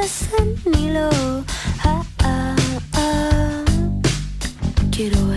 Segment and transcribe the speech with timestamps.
[0.00, 1.10] En Nilo,
[1.82, 2.54] ah, ah,
[2.92, 3.64] ah.
[4.92, 5.27] quiero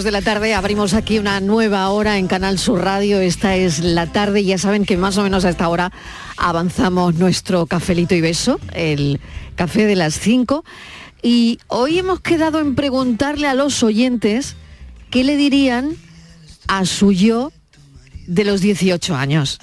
[0.00, 3.20] de la tarde abrimos aquí una nueva hora en Canal Sur Radio.
[3.20, 4.42] Esta es la tarde.
[4.42, 5.92] Ya saben que más o menos a esta hora
[6.38, 9.20] avanzamos nuestro cafelito y beso, el
[9.54, 10.64] café de las 5.
[11.22, 14.56] Y hoy hemos quedado en preguntarle a los oyentes
[15.10, 15.94] qué le dirían
[16.68, 17.52] a su yo
[18.26, 19.58] de los 18 años.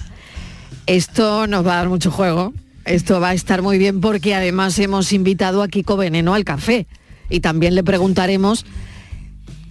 [0.86, 2.54] Esto nos va a dar mucho juego.
[2.84, 6.86] Esto va a estar muy bien porque además hemos invitado a Kiko Veneno al café.
[7.28, 8.64] Y también le preguntaremos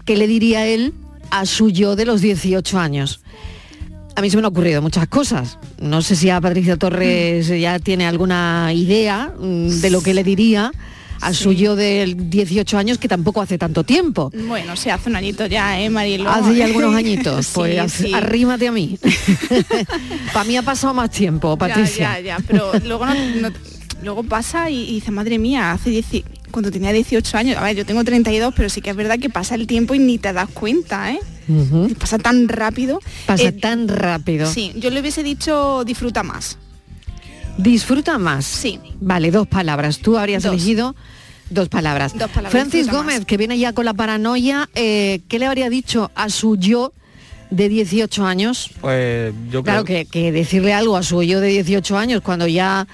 [0.09, 0.95] qué le diría él
[1.29, 3.21] a su yo de los 18 años.
[4.15, 5.59] A mí se me han ocurrido muchas cosas.
[5.79, 10.23] No sé si a Patricia Torres ya tiene alguna idea mm, de lo que le
[10.23, 10.71] diría
[11.21, 14.31] a su yo de 18 años que tampoco hace tanto tiempo.
[14.47, 16.27] Bueno, se hace un añito ya, ¿eh, Marilo?
[16.27, 18.11] Hace ya algunos añitos, Sí, pues sí.
[18.11, 18.97] arrímate a mí.
[20.33, 22.13] Para mí ha pasado más tiempo, Patricia.
[22.15, 23.55] Ya, ya, ya, pero luego, no- no-
[24.01, 26.05] luego pasa y, y dice, madre mía, hace 10
[26.51, 29.29] cuando tenía 18 años, a ver, yo tengo 32, pero sí que es verdad que
[29.29, 31.19] pasa el tiempo y ni te das cuenta, ¿eh?
[31.99, 32.99] Pasa tan rápido.
[33.25, 34.51] Pasa Eh, tan rápido.
[34.51, 36.57] Sí, yo le hubiese dicho disfruta más.
[37.57, 38.45] Disfruta más.
[38.45, 38.79] Sí.
[39.01, 39.99] Vale, dos palabras.
[39.99, 40.53] Tú habrías Dos.
[40.53, 40.95] elegido
[41.49, 42.13] dos palabras.
[42.13, 43.25] Dos palabras, Francis Gómez, más.
[43.25, 46.93] que viene ya con la paranoia, eh, ¿qué le habría dicho a su yo
[47.49, 48.69] de 18 años?
[48.79, 52.45] Pues yo Claro creo que, que decirle algo a su yo de 18 años cuando
[52.47, 52.88] ya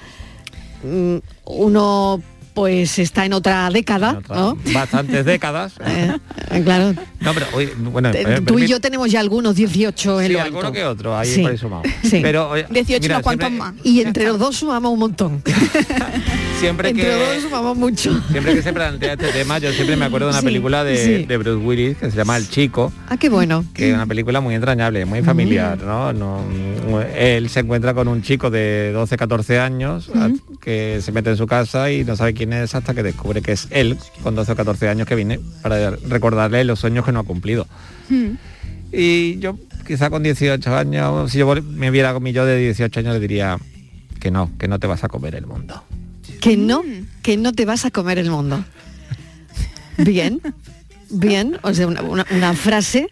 [0.84, 2.24] mm, uno
[2.56, 4.58] pues está en otra década, otra- ¿no?
[4.74, 5.74] bastantes décadas.
[5.86, 6.12] Eh,
[6.52, 6.94] eh, claro.
[7.20, 7.46] No, pero
[7.92, 10.72] bueno, Te- eh, Tú y yo tenemos ya algunos 18 en sí, lo alguno alto.
[10.72, 11.42] que otro, ahí Sí.
[11.42, 11.84] por ahí sumado.
[12.04, 12.20] Sí.
[12.22, 13.86] Pero oye, 18 mira, unos cuantos siempre, más.
[13.86, 15.44] Y entre los dos sumamos un montón.
[16.60, 18.18] Siempre entre los dos que, sumamos mucho.
[18.32, 21.58] siempre que se plantea este tema, yo siempre me acuerdo de una película de, Bruce
[21.64, 23.66] Willis que se llama El Chico, Ah, qué bueno.
[23.74, 25.86] que es una película muy entrañable, muy familiar, Mm.
[25.86, 26.14] ¿no?
[26.14, 26.42] No,
[27.16, 30.10] Él se encuentra con un chico de 12, 14 años
[30.66, 33.52] que se mete en su casa y no sabe quién es hasta que descubre que
[33.52, 37.20] es él con 12 o 14 años que viene para recordarle los sueños que no
[37.20, 37.68] ha cumplido.
[38.92, 43.00] Y yo quizá con 18 años, si yo me viera con mi yo de 18
[43.02, 43.58] años le diría
[44.20, 45.84] que no, que no te vas a comer el mundo.
[46.42, 46.84] Que no,
[47.22, 48.64] que no te vas a comer el mundo.
[49.98, 50.42] Bien,
[51.10, 53.08] bien, o sea, una, una- una frase,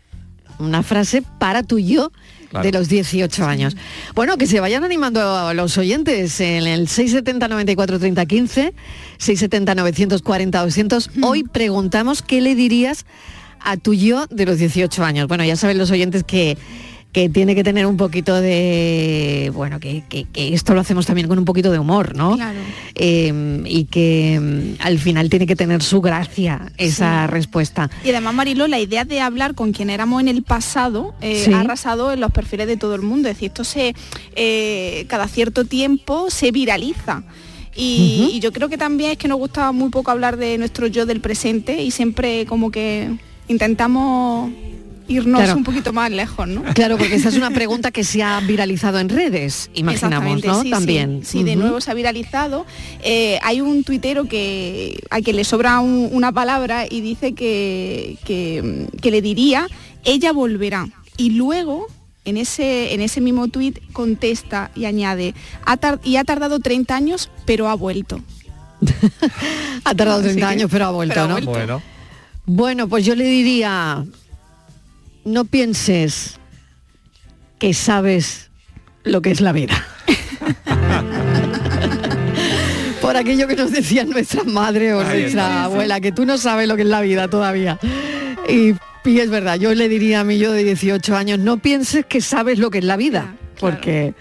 [0.60, 2.12] una frase para tu yo
[2.54, 2.66] Claro.
[2.66, 3.76] de los 18 años.
[4.14, 8.74] Bueno, que se vayan animando a los oyentes en el 670 94 30 15,
[9.18, 11.10] 670 940 200.
[11.24, 13.08] Hoy preguntamos qué le dirías
[13.60, 15.28] a tu yo de los 18 años.
[15.28, 16.58] Bueno, ya saben los oyentes que
[17.14, 21.28] que tiene que tener un poquito de, bueno, que, que- que esto lo hacemos también
[21.28, 22.36] con un poquito de humor, ¿no?
[22.36, 22.58] Claro.
[22.96, 27.90] Eh, y que mm, al final tiene que tener su gracia esa respuesta.
[28.04, 31.54] Y además, Marilo, la idea de hablar con quien éramos en el pasado eh, Sí.
[31.54, 33.30] ha arrasado en los perfiles de todo el mundo.
[33.30, 33.94] Es decir, esto se
[34.36, 37.24] eh, cada cierto tiempo se viraliza.
[37.76, 40.88] Y, y yo creo que también es que nos gusta muy poco hablar de nuestro
[40.88, 43.10] yo del presente y siempre como que
[43.48, 44.52] intentamos
[45.08, 45.58] irnos Claro.
[45.58, 46.64] un poquito más lejos, ¿no?
[46.74, 50.56] Claro, porque esa es una pregunta que se ha viralizado en redes, imaginamos, ¿no?
[50.62, 50.70] sí, sí.
[50.72, 51.22] También.
[51.26, 52.66] Sí, de nuevo se ha viralizado.
[53.04, 58.18] Eh, hay un tuitero que a quien le sobra un- una palabra y dice que,
[58.26, 59.68] que, que le diría,
[60.04, 60.88] ella volverá.
[61.18, 61.88] Y luego
[62.26, 65.34] en ese, en ese mismo tuit contesta y añade,
[65.66, 68.22] "Ha y ha tardado 30 años, pero ha vuelto.
[69.86, 71.34] Ha tardado Así 30 que- años, pero ha vuelto, pero ha ¿no?
[71.34, 71.52] vuelto.
[71.52, 71.82] Bueno,
[72.46, 74.04] Bueno, pues yo le diría,
[75.26, 76.40] no pienses
[77.60, 78.50] que sabes
[79.04, 79.86] lo que es la vida.
[83.02, 85.64] Por aquello que nos decían nuestras madres o Ahí nuestra está.
[85.66, 87.80] abuela, que tú no sabes lo que es la vida todavía.
[88.48, 88.74] Y,
[89.06, 92.22] y es verdad, yo le diría a mi yo de 18 años, no pienses que
[92.22, 93.76] sabes lo que es la vida, claro.
[93.76, 94.14] porque,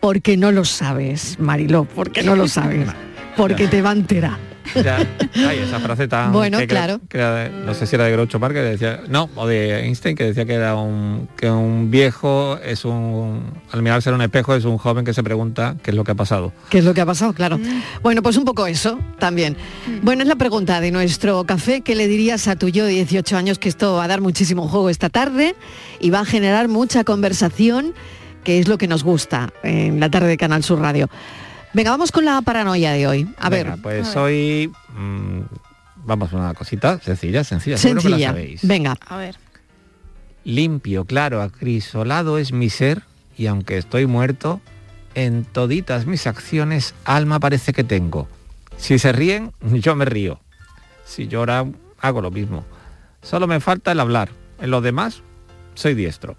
[0.00, 2.86] porque no lo sabes, Mariló, porque no lo sabes,
[3.36, 4.38] porque te va a enterar.
[4.74, 4.98] Ya,
[5.34, 6.32] ay, esa frase tan...
[6.36, 7.00] Bueno, que claro.
[7.08, 9.00] que era de- no sé si era de Groucho Marx que decía...
[9.08, 11.28] No, o de Einstein que decía que era un...
[11.36, 13.42] Que un viejo es un...
[13.72, 16.12] Al mirarse en un espejo es un joven que se pregunta qué es lo que
[16.12, 16.52] ha pasado.
[16.70, 17.32] ¿Qué es lo que ha pasado?
[17.32, 17.58] Claro.
[18.02, 19.56] Bueno, pues un poco eso también.
[20.02, 21.80] Bueno, es la pregunta de nuestro café.
[21.80, 24.68] ¿Qué le dirías a tu yo de 18 años que esto va a dar muchísimo
[24.68, 25.54] juego esta tarde
[26.00, 27.94] y va a generar mucha conversación,
[28.44, 31.08] que es lo que nos gusta en la tarde de Canal Sur Radio?
[31.76, 33.28] Venga, vamos con la paranoia de hoy.
[33.36, 34.72] A Venga, ver, pues hoy...
[34.96, 35.40] mm,
[36.06, 37.76] vamos a una cosita sencilla, sencilla.
[37.76, 38.28] seguro que la sencilla.
[38.30, 38.60] sabéis.
[38.66, 39.36] Venga, A ver.
[40.44, 43.02] Limpio, claro, acrisolado es mi ser
[43.36, 44.62] y aunque estoy muerto,
[45.14, 48.26] en toditas mis acciones alma parece que tengo.
[48.78, 50.40] Si se ríen, yo me río.
[51.04, 52.64] Si lloran, hago lo mismo.
[53.20, 54.30] Solo me falta el hablar.
[54.62, 55.20] En lo demás,
[55.74, 56.36] soy diestro.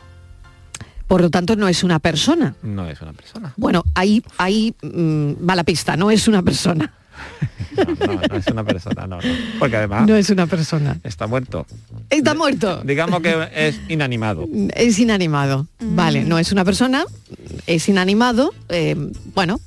[1.08, 2.56] Por lo tanto no es una persona.
[2.64, 3.54] No es una persona.
[3.58, 6.94] Bueno, ahí, ahí mm, va la pista, no es una persona.
[7.78, 9.22] No, no, no es una persona, no, no.
[9.60, 10.98] Porque además No es una persona.
[11.04, 11.66] está muerto.
[12.10, 12.82] Está muerto.
[12.84, 14.48] Digamos que es inanimado.
[14.76, 15.68] Es inanimado.
[15.80, 17.06] Vale, no es una persona,
[17.68, 18.52] es inanimado.
[18.70, 18.96] eh,
[19.36, 19.60] bueno,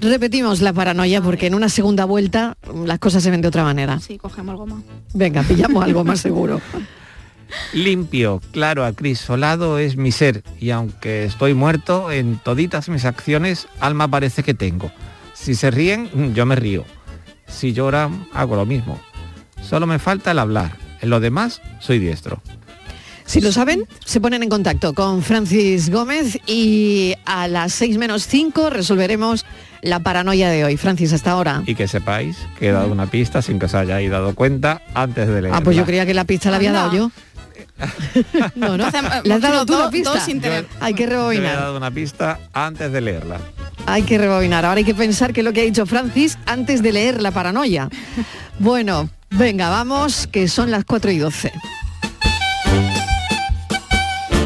[0.00, 4.00] repetimos la paranoia porque en una segunda vuelta las cosas se ven de otra manera.
[4.00, 4.82] Sí, cogemos algo más.
[5.12, 6.60] Venga, pillamos algo más seguro.
[7.72, 14.08] Limpio, claro, acrisolado es mi ser y aunque estoy muerto, en toditas mis acciones alma
[14.08, 14.90] parece que tengo.
[15.34, 16.84] Si se ríen, yo me río.
[17.46, 18.98] Si lloran, hago lo mismo.
[19.62, 20.76] Solo me falta el hablar.
[21.00, 22.40] En lo demás, soy diestro.
[23.26, 28.26] Si lo saben, se ponen en contacto con Francis Gómez y a las 6 menos
[28.26, 29.46] 5 resolveremos
[29.80, 30.76] la paranoia de hoy.
[30.76, 31.62] Francis, hasta ahora.
[31.66, 35.26] Y que sepáis que he dado una pista sin que os hayáis dado cuenta antes
[35.26, 35.56] de leerla.
[35.56, 36.82] Ah, pues yo creía que la pista la había Anda.
[36.82, 37.10] dado yo.
[38.54, 38.86] No, no.
[39.24, 40.20] ¿Le has dado tú pista?
[40.20, 40.66] sin tener.
[40.80, 41.56] Hay que Yo he rebobinar.
[41.56, 43.40] dado una pista antes de leerla.
[43.86, 44.64] Hay que rebobinar.
[44.64, 47.30] Ahora hay que pensar que es lo que ha dicho Francis antes de leer la
[47.32, 47.88] paranoia.
[48.58, 51.52] Bueno, venga, vamos, que son las 4 y 12.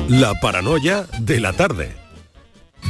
[0.08, 1.94] La paranoia de la tarde.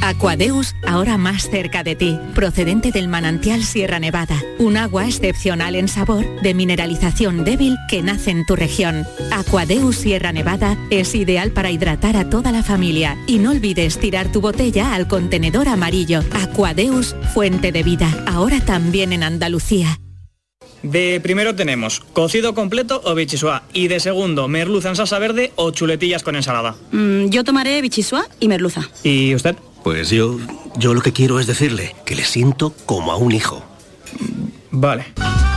[0.01, 5.87] Aquadeus, ahora más cerca de ti, procedente del manantial Sierra Nevada, un agua excepcional en
[5.87, 9.05] sabor, de mineralización débil que nace en tu región.
[9.31, 14.31] Aquadeus Sierra Nevada es ideal para hidratar a toda la familia y no olvides tirar
[14.31, 16.23] tu botella al contenedor amarillo.
[16.31, 19.99] Aquadeus, fuente de vida, ahora también en Andalucía.
[20.81, 25.71] De primero tenemos cocido completo o bichisua y de segundo merluza en salsa verde o
[25.71, 26.75] chuletillas con ensalada.
[26.91, 28.89] Mm, yo tomaré bichisua y merluza.
[29.03, 29.57] ¿Y usted?
[29.83, 30.37] Pues yo,
[30.77, 33.63] yo lo que quiero es decirle que le siento como a un hijo.
[34.71, 35.05] Vale.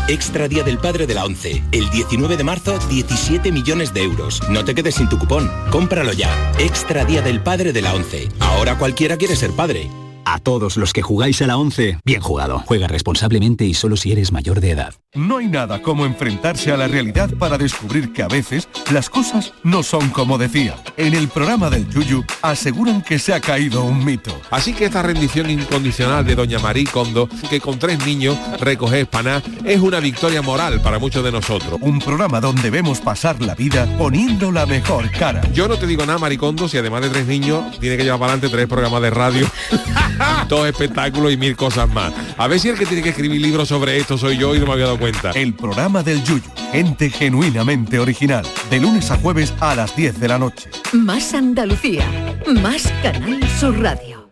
[0.08, 1.62] Extra Día del Padre de la ONCE.
[1.72, 4.40] El 19 de marzo, 17 millones de euros.
[4.48, 5.50] No te quedes sin tu cupón.
[5.70, 6.52] Cómpralo ya.
[6.58, 8.28] Extra Día del Padre de la ONCE.
[8.40, 9.88] Ahora cualquiera quiere ser padre.
[10.24, 12.62] A todos los que jugáis a la 11, bien jugado.
[12.66, 14.94] Juega responsablemente y solo si eres mayor de edad.
[15.14, 19.52] No hay nada como enfrentarse a la realidad para descubrir que a veces las cosas
[19.62, 20.76] no son como decía.
[20.96, 24.34] En el programa del Yuyu aseguran que se ha caído un mito.
[24.50, 29.42] Así que esta rendición incondicional de doña Marí Kondo, que con tres niños recoge espaná,
[29.66, 31.78] es una victoria moral para muchos de nosotros.
[31.82, 35.42] Un programa donde vemos pasar la vida poniendo la mejor cara.
[35.52, 38.32] Yo no te digo nada, Maricondo, si además de tres niños tiene que llevar para
[38.32, 39.46] adelante tres programas de radio,
[40.48, 42.12] dos espectáculos y mil cosas más.
[42.36, 44.66] A ver si el que tiene que escribir libros sobre esto soy yo y no
[44.66, 45.30] me había dado cuenta.
[45.30, 50.28] El programa del Yuyu, gente genuinamente original, de lunes a jueves a las 10 de
[50.28, 50.70] la noche.
[50.92, 52.06] Más Andalucía,
[52.46, 54.30] más Canal Sur Radio.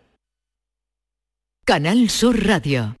[1.65, 3.00] Canal Sur Radio.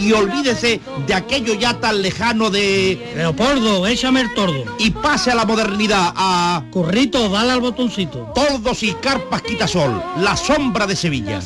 [0.00, 3.12] y olvídese de aquello ya tan lejano de...
[3.16, 4.64] Leopoldo, échame el tordo.
[4.78, 6.64] Y pase a la modernidad, a...
[6.70, 8.32] Corrito, dale al botoncito.
[8.34, 11.40] Tordos y carpas quitasol, la sombra de Sevilla.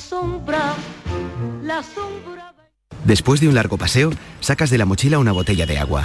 [3.05, 6.05] Después de un largo paseo, sacas de la mochila una botella de agua.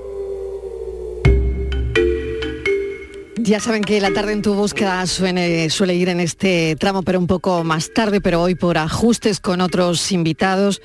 [3.43, 7.25] Ya saben que la tarde en tu búsqueda suele ir en este tramo, pero un
[7.25, 10.79] poco más tarde, pero hoy por ajustes con otros invitados.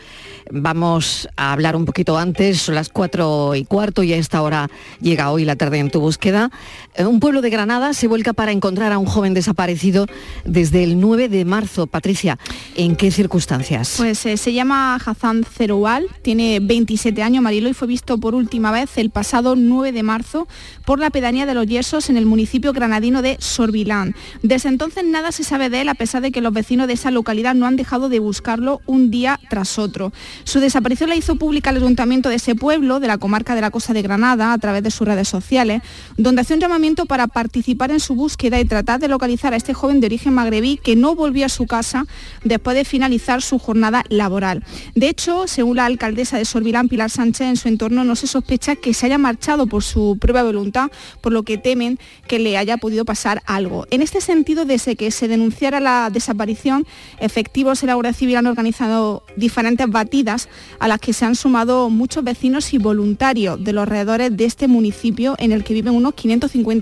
[0.50, 4.70] Vamos a hablar un poquito antes, son las cuatro y cuarto y a esta hora
[5.02, 6.50] llega hoy la tarde en tu búsqueda.
[6.96, 10.06] Eh, Un pueblo de Granada se vuelca para encontrar a un joven desaparecido
[10.44, 11.86] desde el 9 de marzo.
[11.86, 12.38] Patricia,
[12.74, 13.94] ¿en qué circunstancias?
[13.96, 18.70] Pues eh, se llama Hassan Zeroual, tiene 27 años, Marilo, y fue visto por última
[18.70, 20.48] vez el pasado 9 de marzo
[20.84, 24.14] por la pedanía de los Yesos en el municipio granadino de Sorbilán.
[24.42, 27.10] Desde entonces nada se sabe de él, a pesar de que los vecinos de esa
[27.10, 30.12] localidad no han dejado de buscarlo un día tras otro.
[30.44, 33.70] Su desaparición la hizo pública el ayuntamiento de ese pueblo, de la comarca de la
[33.70, 35.82] Costa de Granada, a través de sus redes sociales,
[36.16, 39.74] donde hace un llamamiento para participar en su búsqueda y tratar de localizar a este
[39.74, 42.06] joven de origen magrebí que no volvió a su casa
[42.44, 44.62] después de finalizar su jornada laboral.
[44.94, 48.76] De hecho, según la alcaldesa de Sorbilán, Pilar Sánchez, en su entorno no se sospecha
[48.76, 50.90] que se haya marchado por su propia voluntad,
[51.20, 53.86] por lo que temen que le haya podido pasar algo.
[53.90, 56.86] En este sentido, desde que se denunciara la desaparición,
[57.18, 61.90] efectivos de la Guardia Civil han organizado diferentes batidas a las que se han sumado
[61.90, 66.14] muchos vecinos y voluntarios de los alrededores de este municipio en el que viven unos
[66.14, 66.75] 550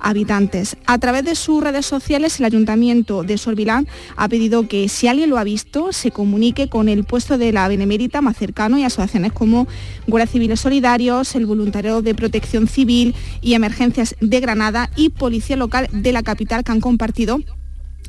[0.00, 0.76] habitantes.
[0.86, 3.86] A través de sus redes sociales, el Ayuntamiento de Sorbilán
[4.16, 7.68] ha pedido que si alguien lo ha visto, se comunique con el puesto de la
[7.68, 9.66] Benemérita más cercano y asociaciones como
[10.06, 15.88] Guardia Civiles Solidarios, el Voluntariado de Protección Civil y Emergencias de Granada y Policía Local
[15.92, 17.38] de la capital que han compartido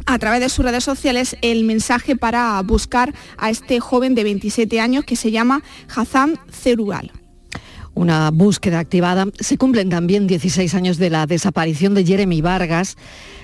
[0.05, 4.79] a través de sus redes sociales el mensaje para buscar a este joven de 27
[4.79, 5.63] años que se llama
[5.93, 7.11] Hassan Cerugal.
[7.97, 9.25] Una búsqueda activada.
[9.39, 12.95] Se cumplen también 16 años de la desaparición de Jeremy Vargas.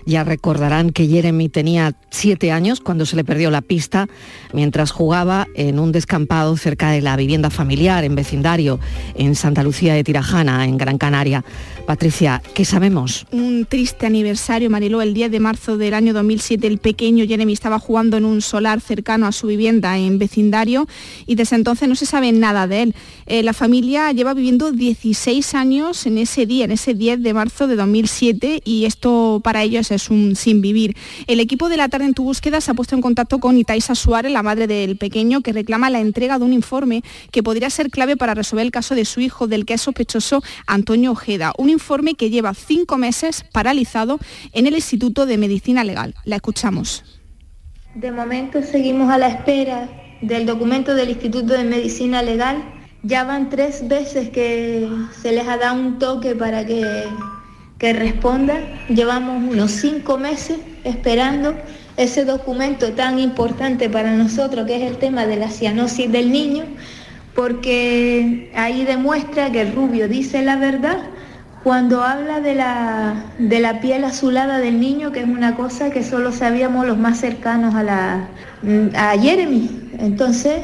[0.05, 4.07] Ya recordarán que Jeremy tenía 7 años cuando se le perdió la pista
[4.53, 8.79] mientras jugaba en un descampado cerca de la vivienda familiar en vecindario
[9.15, 11.43] en Santa Lucía de Tirajana, en Gran Canaria.
[11.87, 13.25] Patricia, ¿qué sabemos?
[13.31, 17.79] Un triste aniversario, Mariló, el 10 de marzo del año 2007 el pequeño Jeremy estaba
[17.79, 20.87] jugando en un solar cercano a su vivienda en vecindario
[21.25, 22.95] y desde entonces no se sabe nada de él.
[23.25, 27.65] Eh, la familia lleva viviendo 16 años en ese día, en ese 10 de marzo
[27.65, 30.97] de 2007 y esto para ellos es un sin vivir.
[31.27, 33.95] El equipo de la tarde en tu búsqueda se ha puesto en contacto con Itaisa
[33.95, 37.89] Suárez, la madre del pequeño, que reclama la entrega de un informe que podría ser
[37.89, 41.53] clave para resolver el caso de su hijo, del que es sospechoso Antonio Ojeda.
[41.57, 44.19] Un informe que lleva cinco meses paralizado
[44.51, 46.15] en el Instituto de Medicina Legal.
[46.25, 47.05] La escuchamos.
[47.95, 49.87] De momento seguimos a la espera
[50.21, 52.82] del documento del Instituto de Medicina Legal.
[53.03, 54.89] Ya van tres veces que
[55.21, 57.03] se les ha dado un toque para que,
[57.77, 58.61] que respondan.
[58.87, 61.53] Llevamos unos cinco meses esperando
[61.97, 66.63] ese documento tan importante para nosotros, que es el tema de la cianosis del niño,
[67.35, 70.97] porque ahí demuestra que el rubio dice la verdad
[71.63, 76.03] cuando habla de la, de la piel azulada del niño, que es una cosa que
[76.03, 78.27] solo sabíamos los más cercanos a, la,
[78.95, 79.91] a Jeremy.
[79.97, 80.59] Entonces,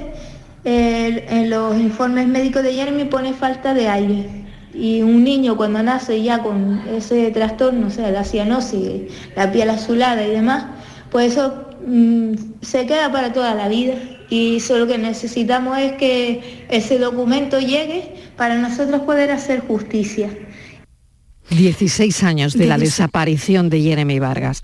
[0.63, 4.39] en los informes médicos de Jeremy pone falta de aire.
[4.73, 9.69] Y un niño cuando nace ya con ese trastorno, o sea, la cianosis, la piel
[9.69, 10.65] azulada y demás,
[11.11, 13.95] pues eso mm, se queda para toda la vida.
[14.29, 20.29] Y solo que necesitamos es que ese documento llegue para nosotros poder hacer justicia.
[21.49, 22.97] 16 años de la 16.
[22.97, 24.61] desaparición de Jeremy Vargas.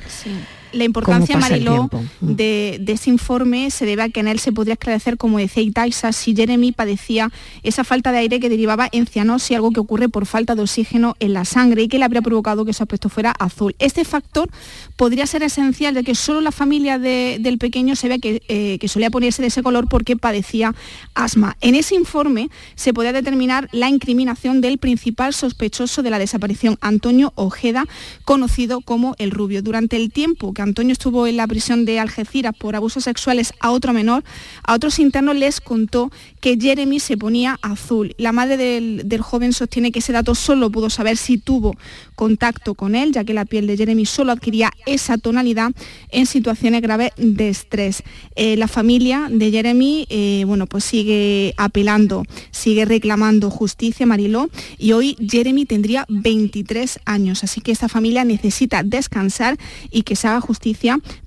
[0.76, 2.04] La importancia, ¿Cómo pasa el Mariló, tiempo?
[2.22, 5.64] de, de ese informe se debe a que en él se podría esclarecer, como decía
[5.64, 7.32] Itaisa, si Jeremy padecía
[7.64, 11.16] esa falta de aire que derivaba en cianosis, algo que ocurre por falta de oxígeno
[11.20, 13.76] en la sangre y que le habría provocado que su aspecto fuera azul.
[13.80, 14.50] Este factor
[14.98, 18.78] podría ser esencial, ya que solo la familia de- del pequeño se ve que, eh,
[18.80, 20.76] que solía ponerse de ese color porque padecía
[21.14, 21.56] asma.
[21.62, 27.32] En ese informe se podía determinar la incriminación del principal sospechoso de la desaparición, Antonio
[27.36, 27.86] Ojeda,
[28.26, 29.62] conocido como el Rubio.
[29.62, 33.72] Durante el tiempo que Antonio estuvo en la prisión de Algeciras por abusos sexuales a
[33.72, 34.24] otro menor,
[34.64, 38.14] a otros internos les contó que Jeremy se ponía azul.
[38.18, 41.76] La madre del, joven sostiene que ese dato solo pudo saber si tuvo
[42.16, 45.72] contacto con él, ya que la piel de Jeremy solo adquiría esa tonalidad
[46.10, 48.04] en situaciones graves de estrés.
[48.36, 54.92] Eh, la familia de Jeremy, eh, bueno, pues sigue apelando, sigue reclamando justicia, Mariló, y
[54.92, 59.58] hoy Jeremy tendría 23 años, así que esta familia necesita descansar
[59.92, 60.55] y que se haga justicia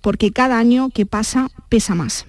[0.00, 2.26] porque cada año que pasa pesa más.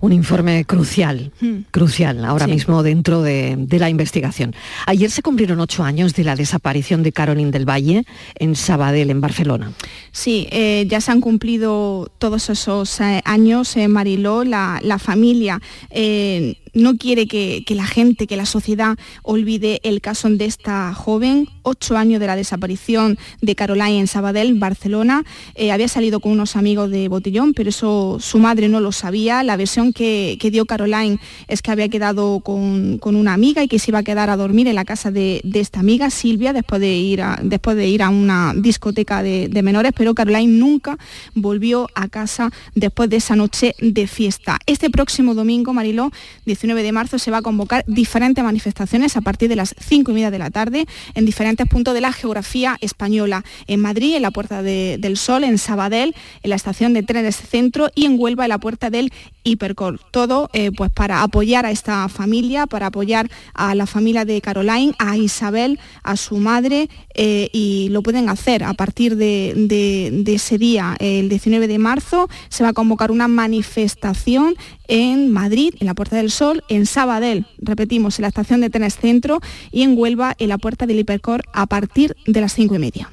[0.00, 1.62] Un informe crucial, Hmm.
[1.72, 2.52] crucial ahora Sí.
[2.52, 4.54] mismo dentro de, de la investigación.
[4.86, 8.04] Ayer se cumplieron ocho años de la desaparición de Carolyn del Valle
[8.36, 9.72] en Sabadell, en Barcelona.
[10.12, 15.60] Sí, eh, ya se han cumplido todos esos eh, años, eh, Mariló, la, la familia
[15.90, 20.92] eh, no quiere que, que la gente, que la sociedad olvide el caso de esta
[20.94, 25.24] joven, ocho años de la desaparición de Caroline en Sabadell, Barcelona.
[25.54, 29.42] Eh, había salido con unos amigos de Botellón, pero eso su madre no lo sabía.
[29.42, 33.68] La versión que, que dio Caroline es que había quedado con, con una amiga y
[33.68, 36.52] que se iba a quedar a dormir en la casa de, de esta amiga, Silvia,
[36.52, 40.58] después de ir a, después de ir a una discoteca de, de menores, pero Caroline
[40.58, 40.98] nunca
[41.34, 44.58] volvió a casa después de esa noche de fiesta.
[44.66, 46.10] Este próximo domingo, Mariló,
[46.44, 50.14] 19 de marzo, se va a convocar diferentes manifestaciones a partir de las 5 y
[50.14, 53.44] media de la tarde en diferentes puntos de la geografía española.
[53.66, 57.36] En Madrid, en la Puerta de- del Sol, en Sabadell, en la estación de trenes
[57.36, 59.12] Centro y en Huelva, en la Puerta del
[59.44, 60.00] Hipercor.
[60.10, 64.92] Todo eh, pues para apoyar a esta familia, para apoyar a la familia de Caroline,
[64.98, 70.96] a Isabel, a su madre eh, y lo pueden hacer a partir de ese día,
[71.00, 74.54] el 19 de marzo, se va a convocar una manifestación
[74.88, 78.96] en Madrid, en la Puerta del Sol, en Sabadell, repetimos, en la estación de trenes
[78.96, 79.40] Centro
[79.70, 83.10] y en Huelva, en la Puerta del Hipercor, a partir de las 5 y media.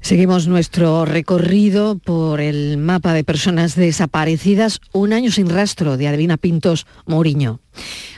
[0.00, 6.36] Seguimos nuestro recorrido por el mapa de personas desaparecidas, un año sin rastro de Adelina
[6.36, 7.60] Pintos Mourinho.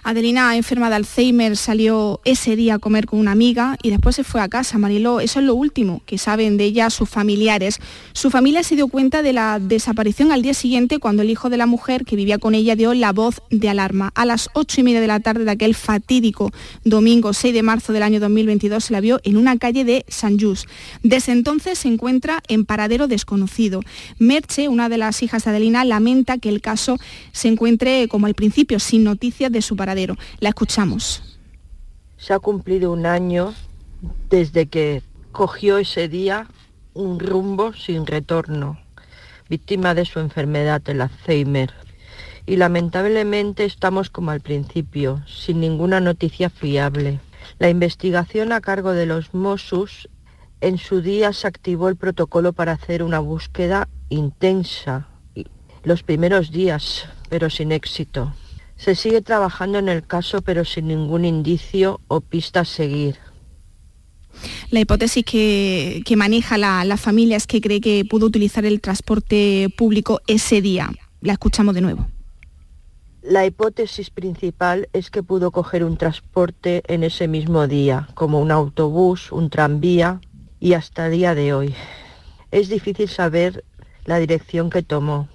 [0.03, 4.25] Adelina, enferma de Alzheimer, salió ese día a comer con una amiga y después se
[4.25, 5.21] fue a casa, Mariló.
[5.21, 7.79] Eso es lo último que saben de ella sus familiares.
[8.13, 11.57] Su familia se dio cuenta de la desaparición al día siguiente cuando el hijo de
[11.57, 14.11] la mujer que vivía con ella dio la voz de alarma.
[14.15, 16.53] A las ocho y media de la tarde de aquel fatídico
[16.85, 20.39] domingo 6 de marzo del año 2022 se la vio en una calle de San
[20.39, 20.69] Just.
[21.03, 23.83] Desde entonces se encuentra en paradero desconocido.
[24.19, 26.97] Merche, una de las hijas de Adelina, lamenta que el caso
[27.33, 30.17] se encuentre como al principio sin noticias de su paradero.
[30.41, 31.39] La escuchamos.
[32.17, 33.55] Se ha cumplido un año
[34.29, 36.47] desde que cogió ese día
[36.95, 38.79] un rumbo sin retorno,
[39.49, 41.73] víctima de su enfermedad, el Alzheimer.
[42.45, 47.21] Y lamentablemente estamos como al principio, sin ninguna noticia fiable.
[47.59, 50.09] La investigación a cargo de los Mossos
[50.61, 55.09] en su día se activó el protocolo para hacer una búsqueda intensa,
[55.85, 58.33] los primeros días, pero sin éxito.
[58.79, 63.17] Se sigue trabajando en el caso, pero sin ningún indicio o pista a seguir.
[64.71, 68.81] La hipótesis que, que maneja la, la familia es que cree que pudo utilizar el
[68.81, 70.91] transporte público ese día.
[71.21, 72.07] La escuchamos de nuevo.
[73.23, 78.53] La hipótesis principal es que pudo coger un transporte en ese mismo día, como un
[78.53, 80.21] autobús, un tranvía
[80.61, 81.75] y hasta el día de hoy.
[82.53, 83.65] Es difícil saber
[84.05, 85.29] la dirección que tomó,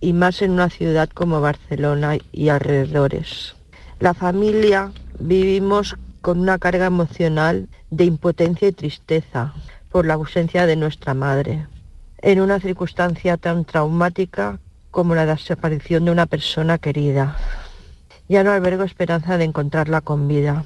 [0.00, 3.54] y más en una ciudad como Barcelona y alrededores.
[3.98, 9.54] La familia vivimos con una carga emocional de impotencia y tristeza
[9.90, 11.66] por la ausencia de nuestra madre,
[12.18, 14.58] en una circunstancia tan traumática
[14.90, 17.36] como la desaparición de una persona querida.
[18.28, 20.64] Ya no albergo esperanza de encontrarla con vida,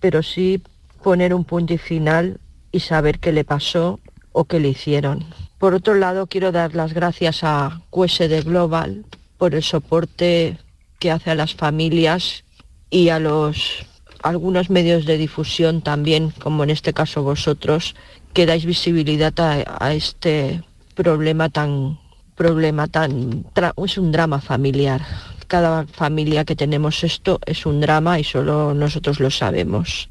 [0.00, 0.62] pero sí
[1.02, 2.40] poner un punto y final
[2.70, 4.00] y saber qué le pasó
[4.32, 5.24] o qué le hicieron.
[5.58, 9.04] Por otro lado, quiero dar las gracias a QSD Global
[9.38, 10.58] por el soporte
[10.98, 12.44] que hace a las familias
[12.90, 13.86] y a los
[14.22, 17.96] algunos medios de difusión también, como en este caso vosotros,
[18.32, 20.62] que dais visibilidad a, a este
[20.94, 21.98] problema tan
[22.36, 23.44] problema tan
[23.84, 25.02] es un drama familiar.
[25.46, 30.08] Cada familia que tenemos esto es un drama y solo nosotros lo sabemos.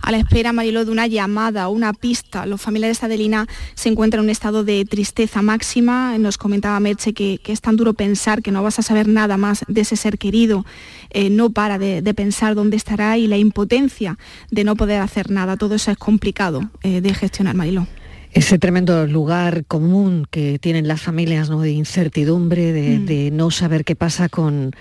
[0.00, 2.46] A la espera, Mariló, de una llamada, una pista.
[2.46, 6.16] Los familiares de Adelina se encuentran en un estado de tristeza máxima.
[6.18, 9.64] Nos comentaba Merche que, es tan duro pensar que no vas a saber nada más
[9.68, 10.64] de ese ser querido.
[11.10, 14.18] Eh, no para de, pensar dónde estará y la impotencia
[14.50, 15.56] de no poder hacer nada.
[15.56, 17.86] Todo eso es complicado eh, de gestionar, Mariló.
[18.32, 21.62] Ese tremendo lugar común que tienen las familias ¿no?
[21.62, 23.06] de incertidumbre, de, mm.
[23.06, 24.72] de no saber qué pasa con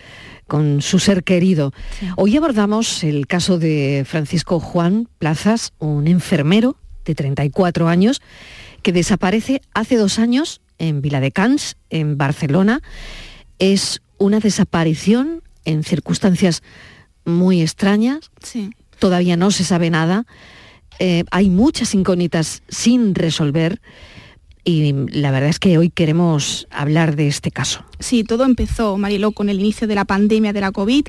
[0.47, 1.73] con su ser querido.
[2.15, 8.21] Hoy abordamos el caso de Francisco Juan Plazas, un enfermero de 34 años
[8.81, 12.81] que desaparece hace dos años en Viladecans, en Barcelona.
[13.59, 16.63] Es una desaparición en circunstancias
[17.25, 18.31] muy extrañas.
[18.99, 20.25] Todavía no se sabe nada.
[20.99, 23.81] Eh, hay muchas incógnitas sin resolver
[24.67, 27.85] y la verdad es que hoy queremos hablar de este caso.
[27.99, 31.05] Sí, todo empezó, Mariló, con el inicio de la pandemia de la COVID.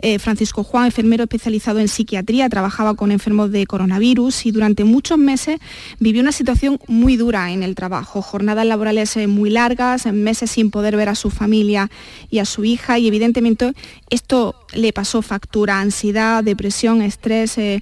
[0.00, 5.16] Eh, Francisco Juan, enfermero especializado en psiquiatría, trabajaba con enfermos de coronavirus y durante muchos
[5.16, 5.60] meses
[6.00, 10.72] vivió una situación muy dura en el trabajo, jornadas laborales eh, muy largas, meses sin
[10.72, 11.90] poder ver a su familia
[12.30, 13.74] y a su hija y evidentemente
[14.10, 17.58] esto le pasó factura, ansiedad, depresión, estrés.
[17.58, 17.80] Eh,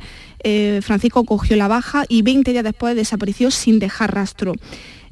[0.83, 4.53] Francisco cogió la baja y 20 días después desapareció sin dejar rastro.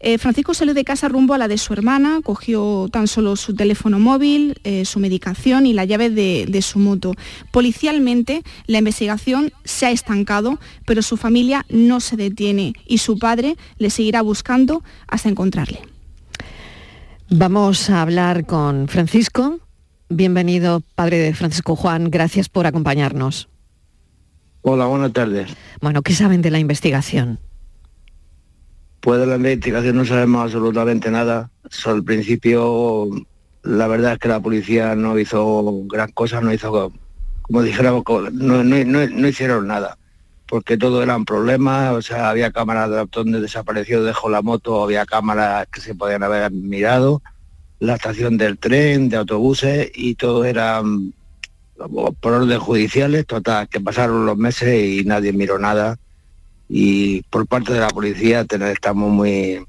[0.06, 3.54] Eh, Francisco salió de casa rumbo a la de su hermana, cogió tan solo su
[3.54, 7.14] teléfono móvil, eh, su medicación y la llave de, de, su moto.
[7.50, 13.56] Policialmente, la investigación se ha estancado, pero su familia no se detiene y su padre
[13.78, 15.80] le seguirá buscando hasta encontrarle.
[17.30, 19.58] Vamos a hablar con Francisco.
[20.10, 22.10] Bienvenido, padre de Francisco Juan.
[22.10, 23.48] Gracias por acompañarnos.
[24.60, 25.56] Hola, buenas tardes.
[25.80, 27.38] Bueno, ¿qué saben de la investigación?
[29.04, 31.50] Pues de la investigación no sabemos absolutamente nada.
[31.84, 33.06] al principio,
[33.62, 36.90] la verdad es que la policía no hizo gran cosa, no hizo,
[37.42, 39.98] como dijéramos, no, hicieron nada,
[40.46, 45.04] porque todo eran problemas, o sea, había cámaras de donde desapareció, dejó la moto, había
[45.04, 47.20] cámaras que se podían haber mirado,
[47.80, 51.12] la estación del tren, de autobuses, y todo eran
[52.22, 55.98] por orden judiciales, total, que pasaron los meses y nadie miró nada
[56.76, 59.64] y por parte de la policía estamos muy,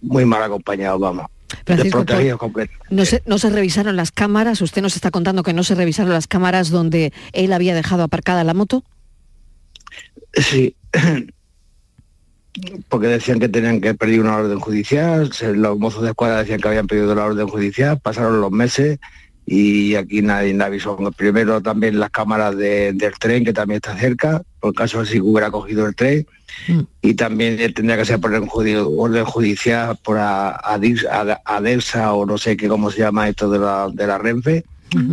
[0.00, 1.26] muy mal acompañados, vamos.
[1.66, 2.86] desprotegidos completamente.
[2.94, 6.12] No se, no se revisaron las cámaras, usted nos está contando que no se revisaron
[6.12, 8.84] las cámaras donde él había dejado aparcada la moto.
[10.34, 10.76] Sí,
[12.88, 16.68] porque decían que tenían que pedir una orden judicial, los mozos de escuadra decían que
[16.68, 19.00] habían pedido la orden judicial, pasaron los meses
[19.46, 20.96] y aquí nadie, avisó.
[21.16, 25.86] Primero también las cámaras del tren, que también está cerca, por caso si hubiera cogido
[25.86, 26.26] el tren,
[26.66, 26.80] mm.
[27.02, 32.90] y también tendría que ser por orden judicial por ADESA o no sé qué cómo
[32.90, 34.64] se llama esto de la, de la Renfe.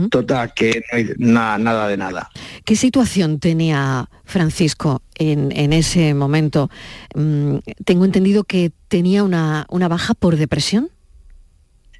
[0.10, 0.82] Total, que
[1.18, 2.30] no hay nada de nada.
[2.64, 6.70] ¿Qué situación tenía Francisco en, ese momento?
[7.16, 10.90] Mm, tengo entendido que tenía una, una baja por depresión.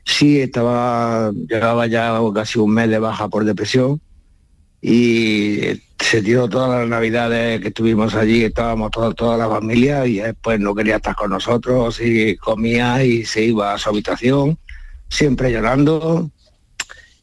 [0.06, 4.02] Sí, estaba, llegaba ya casi un mes de baja por depresión
[4.82, 5.62] y
[5.98, 10.60] se tiró todas las navidades que estuvimos allí, estábamos toda, toda la familia y después
[10.60, 14.58] no quería estar con nosotros y comía y se iba a su habitación,
[15.08, 16.30] siempre llorando.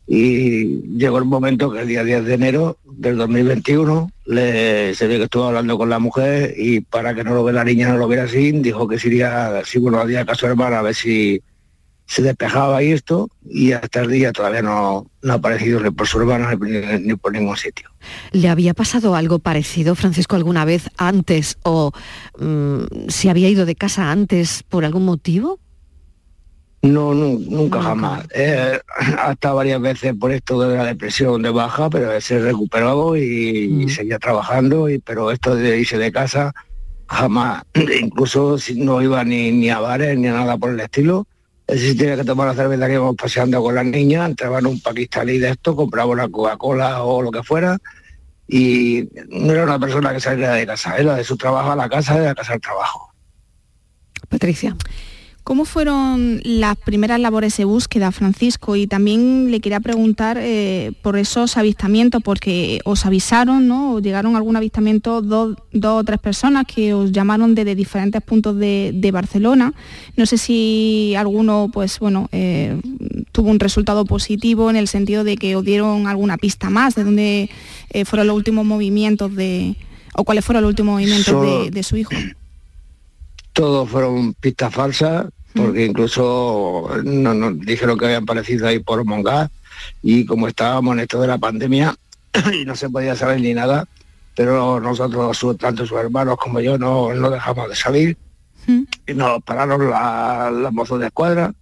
[0.07, 5.19] Y llegó el momento que el día 10 de enero del 2021 le, se ve
[5.19, 7.99] que estuvo hablando con la mujer y para que no lo vea la niña, no
[7.99, 11.41] lo viera así, dijo que si iría, si bueno, día caso hermana a ver si
[12.11, 16.49] se despejaba esto y hasta el día todavía no, ha aparecido ni por su hermano
[16.59, 17.89] ni, por ningún sitio.
[18.33, 21.93] ¿Le había pasado algo parecido, Francisco, alguna vez antes o
[22.37, 25.61] mm, se había ido de casa antes por algún motivo?
[26.83, 28.27] No, nunca, jamás.
[28.35, 28.81] Eh,
[29.17, 33.89] hasta varias veces por esto de la depresión de baja, pero se recuperó y, mm.
[33.89, 36.53] seguía trabajando, y, pero esto de irse de casa
[37.07, 37.63] jamás,
[38.03, 41.29] incluso si no iba ni, ni a bares ni a nada por el estilo,
[41.77, 45.39] si tenía que tomar la cerveza que íbamos paseando con las niñas, entraban un pakistaní
[45.39, 47.79] de esto, compraba una Coca-Cola o lo que fuera,
[48.49, 51.89] y no era una persona que saliera de casa, era de su trabajo a la
[51.89, 53.13] casa, de la casa al trabajo.
[54.29, 54.77] Patricia.
[55.43, 58.77] ¿Cómo fueron las primeras labores de búsqueda, Francisco?
[58.77, 64.01] Y también le quería preguntar eh, por esos avistamientos, porque os avisaron, ¿no?
[64.01, 69.73] llegaron algún avistamiento dos, o tres personas que os llamaron desde diferentes puntos de, Barcelona.
[70.17, 72.79] No sé si alguno, pues bueno, eh,
[73.33, 77.05] tuvo un resultado positivo en el sentido de que os dieron alguna pista más de
[77.05, 77.51] dónde
[77.91, 79.75] eh, fueron los últimos movimientos de,
[80.15, 82.13] o cuáles fueron los últimos movimientos de, de su hijo.
[83.61, 89.51] Todos fueron pistas falsas porque incluso nos, dijeron que habían aparecido ahí por Mongas
[90.03, 91.95] y como estábamos en esto de la pandemia
[92.59, 93.87] y no se podía saber ni nada,
[94.35, 98.17] pero nosotros, su- tanto sus hermanos como yo, no, no dejamos de salir.
[99.07, 101.53] Y nos pararon la- los mozos de escuadra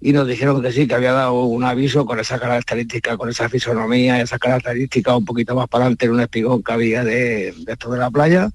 [0.00, 3.50] y nos dijeron que sí, que había dado un aviso con esa característica, con esa
[3.50, 7.72] fisonomía, esa característica un poquito más para adelante en un espigón que había de, de
[7.72, 8.48] esto de la playa,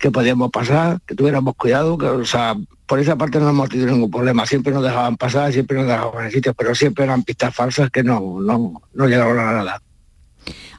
[0.00, 3.92] que podíamos pasar, que tuviéramos cuidado, que o sea, por esa parte no hemos tenido
[3.92, 7.54] ningún problema, siempre nos dejaban pasar, siempre nos dejaban en sitios, pero siempre eran pistas
[7.54, 9.82] falsas que no, no, no llegaron a nada.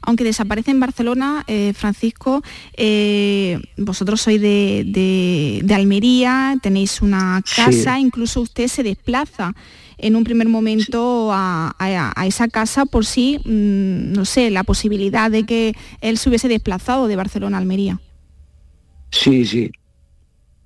[0.04, 2.42] Aunque desaparece en Barcelona, eh, Francisco,
[2.76, 9.54] eh, vosotros sois de, de- de Almería, tenéis una casa, incluso usted se desplaza
[9.98, 14.64] en un primer momento a, a- a esa casa por si, mm, no sé, la
[14.64, 18.00] posibilidad de que él se hubiese desplazado de Barcelona a Almería.
[19.12, 19.70] Sí, sí.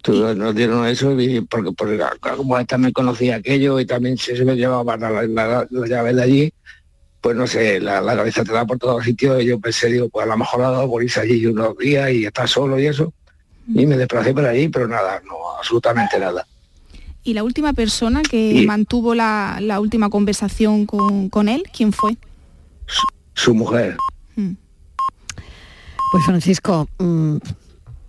[0.03, 2.01] Tú- nos dieron eso y porque, porque
[2.37, 6.23] como él también conocía aquello y también se, me llevaba la, la, la llave de
[6.23, 6.53] allí,
[7.21, 10.09] pues no sé, la, la cabeza te da por todos sitios y yo pensé, digo,
[10.09, 12.87] pues a lo mejor ha dado por irse allí unos días y estar solo y
[12.87, 13.13] eso.
[13.69, 16.47] Y me desplacé por allí, pero nada, no, absolutamente nada.
[17.25, 21.93] Y la última persona que Y- mantuvo la, la última conversación con, con él, ¿quién
[21.93, 22.17] fue?
[23.35, 23.97] Su mujer.
[26.13, 27.37] Pues Francisco, mm,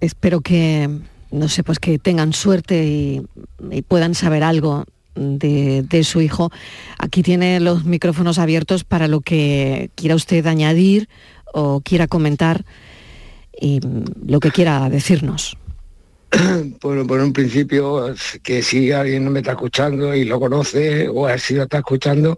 [0.02, 0.90] espero que,
[1.32, 3.22] no sé, pues que tengan suerte y,
[3.72, 6.52] y puedan saber algo de, de su hijo.
[7.00, 11.10] Aquí tiene los micrófonos abiertos para lo que quiera usted añadir
[11.54, 12.66] o quiera comentar
[13.60, 13.80] y
[14.26, 15.58] lo que quiera decirnos.
[16.82, 21.28] Bueno, por un principio, que si alguien no me está escuchando y lo conoce, o
[21.38, 22.38] si lo está escuchando,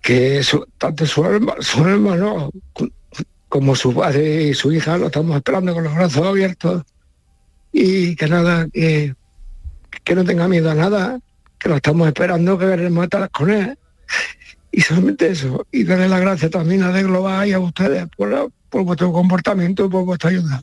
[0.00, 1.82] que su- tanto su, herma- su
[2.72, 2.88] co-
[3.48, 6.82] como su padre y su hija lo estamos esperando con los brazos abiertos
[7.72, 9.14] y que nada, que,
[10.04, 11.18] que no tenga miedo a nada,
[11.58, 13.78] que lo estamos esperando, que queremos estar con él.
[14.70, 18.50] Y solamente eso, y darle las gracias también a De Global y a ustedes por,
[18.70, 20.62] por vuestro comportamiento y por vuestra ayuda.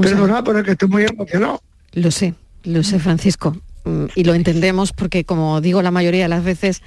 [0.00, 1.62] Perdona, pero es que estoy muy emocionado.
[1.92, 3.56] Lo sé, lo sé, Francisco.
[3.84, 6.82] Mm, Y lo entendemos porque, como digo, la mayoría de las veces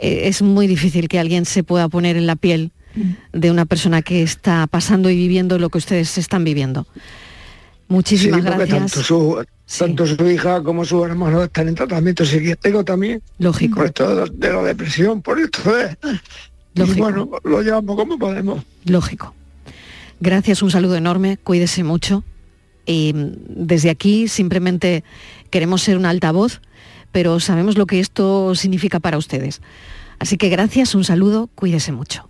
[0.00, 2.72] eh, es muy difícil que alguien se pueda poner en la piel
[3.32, 6.86] de una persona que está pasando y viviendo lo que ustedes están viviendo.
[7.88, 8.68] Muchísimas Sí, gracias.
[8.68, 9.44] Tanto su,
[9.78, 13.22] tanto su hija como su hermano están en tratamiento psiquiátrico también.
[13.38, 13.76] Lógico.
[13.76, 15.96] Por esto de, la depresión, por esto de...
[16.74, 18.62] Y bueno, lo llevamos como podemos.
[18.84, 19.34] Lógico.
[20.20, 22.24] Gracias, un saludo enorme, cuídese mucho.
[22.86, 23.32] Y mm,
[23.66, 25.04] desde aquí simplemente
[25.50, 26.60] queremos ser un altavoz,
[27.12, 29.60] pero sabemos lo que esto significa para ustedes.
[30.18, 32.28] Así que gracias, un saludo, cuídese mucho.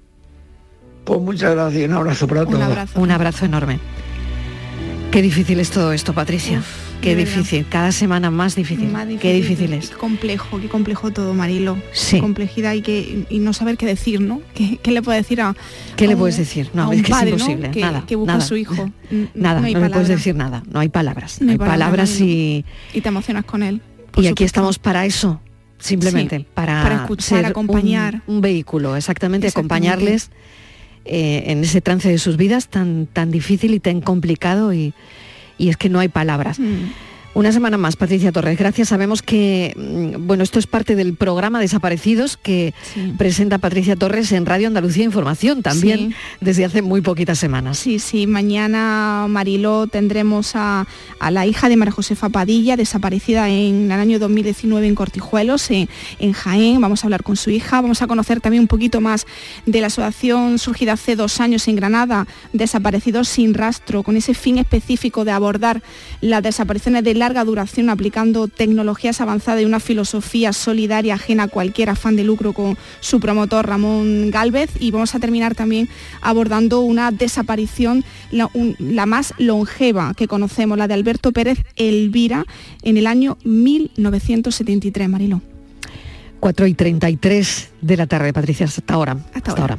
[1.05, 2.90] Pues muchas gracias y un abrazo para todos.
[2.95, 3.79] Un abrazo enorme.
[5.11, 6.62] Qué difícil es todo esto, Patricia.
[7.01, 7.31] Qué verdad.
[7.35, 8.88] difícil, cada semana más difícil.
[8.90, 9.90] Más Qué difícil es.
[9.90, 11.77] Qué complejo, qué complejo todo, Marilo.
[11.93, 12.17] Sí.
[12.17, 14.40] Qué complejidad y, que, y no saber qué decir, ¿no?
[14.55, 15.55] ¿Qué, qué le puede decir a
[15.97, 16.71] ¿Qué a le un- puedes decir?
[16.73, 17.45] a No, un es que padre, es ¿no?
[17.45, 17.71] imposible.
[17.73, 18.45] Que, nada, que busca nada.
[18.45, 18.75] a su hijo.
[19.35, 21.40] Nada, no no le puedes decir nada, no hay palabras.
[21.40, 22.64] No No hay hay palabras, y,
[22.95, 23.83] Y te emocionas con él.
[24.17, 25.40] y aquí estamos para eso,
[25.79, 28.23] simplemente, Sí, para, para escuchar, ser acompañar.
[28.27, 29.88] Un, un vehículo, exactamente, Exactamente.
[29.88, 30.31] acompañarles
[31.05, 34.95] eh, en ese trance de sus vidas tan, tan difícil y tan complicado y,
[35.59, 36.59] y es que no hay palabras.
[36.59, 36.90] Mm.
[37.35, 38.57] Una semana más, Patricia Torres.
[38.57, 38.88] Gracias.
[38.90, 42.75] Sabemos que, mm, bueno, esto es parte del programa Desaparecidos que
[43.18, 46.14] presenta Patricia Torres en Radio Andalucía Información, también Sí.
[46.40, 47.77] desde hace muy poquitas semanas.
[47.79, 50.87] Sí, sí, mañana Mariló tendremos a,
[51.18, 55.88] a la hija de María Josefa Padilla, desaparecida en el año 2019 en Cortijuelos, en,
[56.20, 56.81] en Jaén.
[56.81, 59.27] Vamos a hablar con su hija, vamos a conocer también un poquito más
[59.66, 64.59] de la asociación surgida hace dos años en Granada, Desaparecidos sin rastro, con ese fin
[64.59, 65.83] específico de abordar
[66.20, 71.89] las desapariciones de larga duración aplicando tecnologías avanzadas y una filosofía solidaria ajena a cualquier
[71.89, 75.89] afán de lucro con su promotor Ramón Galvez y vamos a terminar también
[76.21, 82.45] abordando una desaparición la, un- la más longeva que conocemos, la de Alberto Pérez Elvira
[82.83, 85.41] en el año 1973, Marilo.
[86.41, 89.17] 4 y 33 de la tarde, Patricia, hasta ahora.
[89.33, 89.79] Hasta, ahora.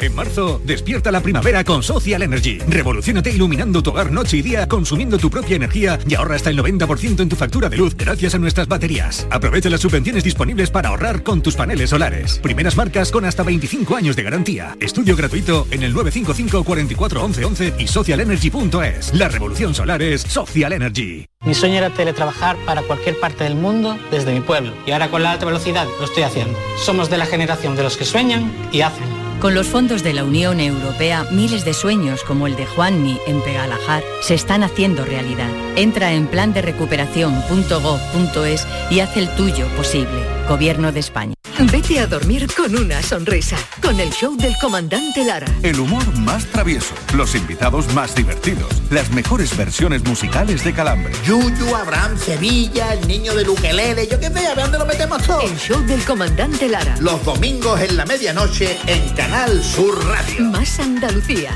[0.00, 2.58] En marzo, despierta la primavera con Social Energy.
[2.66, 6.58] Revolucionate iluminando tu hogar noche y día, consumiendo tu propia energía y ahorra hasta el
[6.58, 9.26] 90% en tu factura de luz gracias a nuestras baterías.
[9.30, 12.38] Aprovecha las subvenciones disponibles para ahorrar con tus paneles solares.
[12.38, 14.74] Primeras marcas con hasta 25 años de garantía.
[14.80, 19.12] Estudio gratuito en el 955 44 11 11 y socialenergy.es.
[19.12, 21.26] La revolución solar es Social Energy.
[21.44, 25.22] Mi sueño era teletrabajar para cualquier parte del mundo desde mi pueblo y ahora con
[25.22, 26.58] la alta velocidad lo estoy haciendo.
[26.78, 29.19] Somos de la generación de los que sueñan y hacen.
[29.40, 33.40] Con los fondos de la Unión Europea, miles de sueños como el de Juanmi en
[33.40, 35.48] Pegalajar se están haciendo realidad.
[35.76, 40.26] Entra en plan de recuperación.gov.es y haz el tuyo posible.
[40.46, 41.39] Gobierno de España.
[41.66, 45.46] Vete a dormir con una sonrisa, con el show del comandante Lara.
[45.62, 51.12] El humor más travieso, los invitados más divertidos, las mejores versiones musicales de Calambre.
[51.26, 55.22] Yuyu, Abraham, Sevilla, el niño de Luquelele, yo qué sé, a ver dónde lo metemos
[55.22, 55.42] todo.
[55.42, 56.96] El show del comandante Lara.
[56.98, 60.46] Los domingos en la medianoche en Canal Sur Radio.
[60.46, 61.52] Más Andalucía,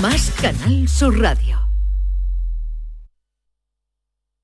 [0.00, 1.63] más Canal Sur Radio.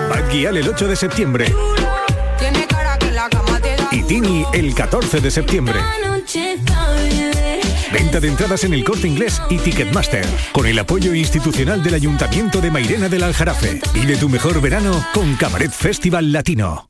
[0.09, 1.53] Bad Gyal el 8 de septiembre.
[3.91, 5.75] Y Tini el 14 de septiembre.
[7.93, 12.61] Venta de entradas en el corte inglés y Ticketmaster, con el apoyo institucional del Ayuntamiento
[12.61, 13.81] de Mairena del Aljarafe.
[13.93, 16.89] Y de tu mejor verano con Cabaret Festival Latino.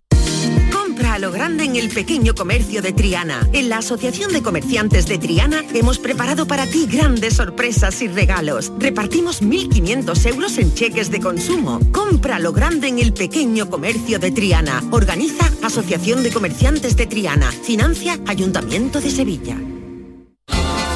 [0.72, 3.48] Compra a lo grande en el pequeño comercio de Triana.
[3.54, 8.72] En la Asociación de Comerciantes de Triana hemos preparado para ti grandes sorpresas y regalos.
[8.78, 11.80] Repartimos 1.500 euros en cheques de consumo.
[11.92, 14.84] Compra lo grande en el pequeño comercio de Triana.
[14.92, 17.52] Organiza Asociación de Comerciantes de Triana.
[17.52, 19.58] Financia Ayuntamiento de Sevilla.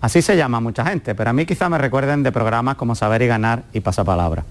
[0.00, 3.20] Así se llama mucha gente, pero a mí quizá me recuerden de programas como Saber
[3.20, 4.44] y Ganar y Pasapalabra.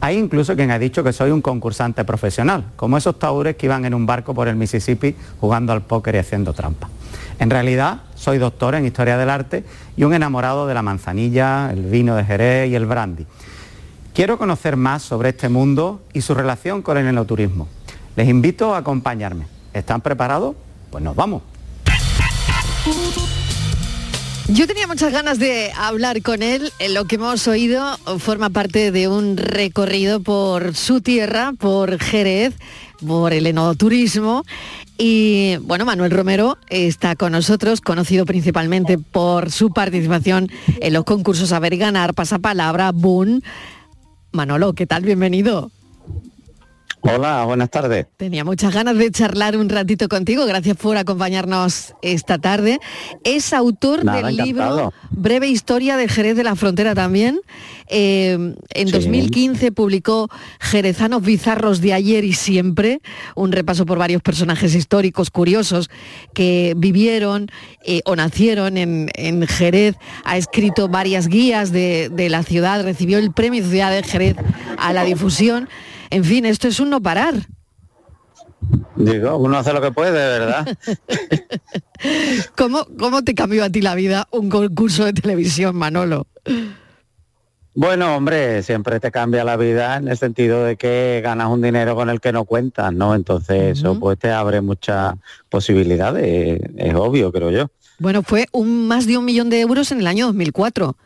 [0.00, 3.84] Hay incluso quien ha dicho que soy un concursante profesional, como esos taúres que iban
[3.84, 6.88] en un barco por el Mississippi jugando al póker y haciendo trampa.
[7.38, 9.64] En realidad, soy doctor en Historia del Arte
[9.96, 13.26] y un enamorado de la manzanilla, el vino de Jerez y el brandy.
[14.12, 17.68] Quiero conocer más sobre este mundo y su relación con el enoturismo.
[18.16, 19.46] Les invito a acompañarme.
[19.72, 20.56] ¿Están preparados?
[20.90, 21.42] Pues nos vamos.
[24.48, 26.72] Yo tenía muchas ganas de hablar con él.
[26.78, 32.54] Eh, Lo que hemos oído forma parte de un recorrido por su tierra, por Jerez,
[33.04, 34.44] por el enoturismo.
[34.98, 40.48] Y bueno, Manuel Romero está con nosotros, conocido principalmente por su participación
[40.80, 43.42] en los concursos Saber Ganar, Pasapalabra, Boon.
[44.30, 45.02] Manolo, ¿qué tal?
[45.02, 45.72] Bienvenido.
[47.08, 48.06] Hola, buenas tardes.
[48.16, 50.44] Tenía muchas ganas de charlar un ratito contigo.
[50.44, 52.80] Gracias por acompañarnos esta tarde.
[53.22, 54.76] Es autor Nada, del encantado.
[54.76, 57.38] libro Breve Historia de Jerez de la Frontera también.
[57.88, 58.32] Eh,
[58.74, 58.92] en Sí.
[58.92, 63.00] 2015 publicó Jerezanos Bizarros de ayer y siempre,
[63.36, 65.88] un repaso por varios personajes históricos curiosos
[66.34, 67.48] que vivieron
[67.84, 69.94] eh, o nacieron en, en Jerez.
[70.24, 74.36] Ha escrito varias guías de, de la ciudad, recibió el premio Ciudad de Jerez
[74.78, 75.68] a la difusión.
[76.10, 77.34] En fin, esto es un no parar.
[78.96, 80.66] Digo, uno hace lo que puede, ¿verdad?
[82.56, 86.26] ¿Cómo, ¿Cómo te cambió a ti la vida un concurso de televisión, Manolo?
[87.74, 91.94] Bueno, hombre, siempre te cambia la vida en el sentido de que ganas un dinero
[91.94, 93.14] con el que no cuentas, ¿no?
[93.14, 95.14] Entonces eso pues te abre muchas
[95.50, 97.68] posibilidades, es obvio, creo yo.
[97.98, 100.96] Bueno, fue un más de un millón de euros en el año 2004.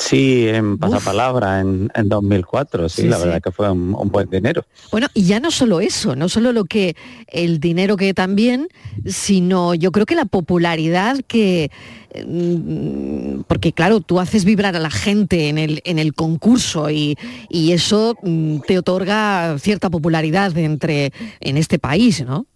[0.00, 3.24] Sí, en pasapalabra, en, en 2004, sí, Sí, la sí.
[3.24, 4.64] verdad que fue un, un buen dinero.
[4.92, 6.94] Bueno, y ya no solo eso, no solo lo que
[7.26, 8.68] el dinero que también,
[9.06, 11.72] sino yo creo que la popularidad que
[12.26, 17.16] mm, porque claro, tú haces vibrar a la gente en el, en el concurso y,
[17.48, 22.46] y eso mm, te otorga cierta popularidad entre en este país, ¿no?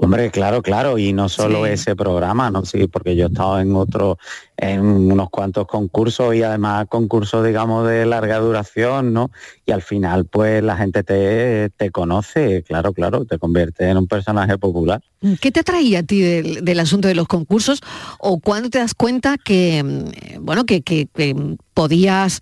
[0.00, 2.64] Hombre, claro, claro, y no solo ese programa, ¿no?
[2.64, 4.16] Sí, porque yo he estado en otro,
[4.56, 9.32] en unos cuantos concursos y además concursos, digamos, de larga duración, ¿no?
[9.66, 14.06] Y al final, pues la gente te, te conoce, claro, claro, te convierte en un
[14.06, 15.02] personaje popular.
[15.40, 17.80] ¿Qué te atraía a ti del, del asunto de los concursos
[18.20, 21.34] o cuándo te das cuenta que, mm, bueno, que, que- que
[21.74, 22.40] podías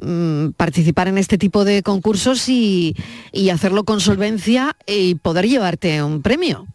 [0.00, 2.96] mm, participar en este tipo de concursos y,
[3.30, 6.66] y hacerlo con solvencia y poder llevarte un premio?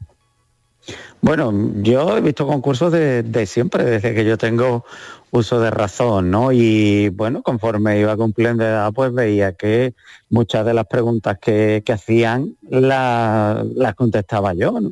[1.21, 4.85] Bueno, yo he visto concursos de, de siempre, desde que yo tengo
[5.31, 6.51] uso de razón, ¿no?
[6.51, 9.93] Y bueno, conforme iba cumpliendo edad, pues veía que
[10.29, 14.91] muchas de las preguntas que, que hacían la- las contestaba yo, ¿no?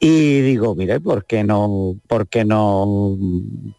[0.00, 3.16] Y digo, mire, ¿por qué no, por qué no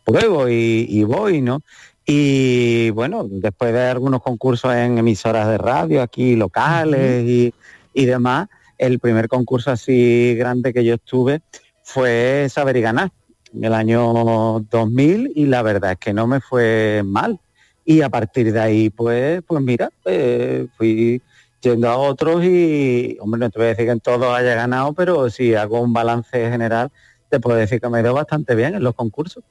[0.04, 1.62] pruebo y, y voy, ¿no?
[2.06, 7.54] Y bueno, después de algunos concursos en emisoras de radio aquí locales y,
[7.94, 8.48] y demás,
[8.80, 11.42] el primer concurso así grande que yo estuve
[11.84, 13.12] fue Saber y Ganar
[13.54, 17.40] en el año 2000 y la verdad es que no me fue mal.
[17.86, 21.22] Y a partir de ahí, pues, pues mira, eh, fui
[21.62, 24.94] yendo a otros y, hombre, no te voy a decir que en todos haya ganado,
[24.94, 26.92] pero si hago un balance general,
[27.30, 29.44] te puedo decir que me he ido bastante bien en los concursos.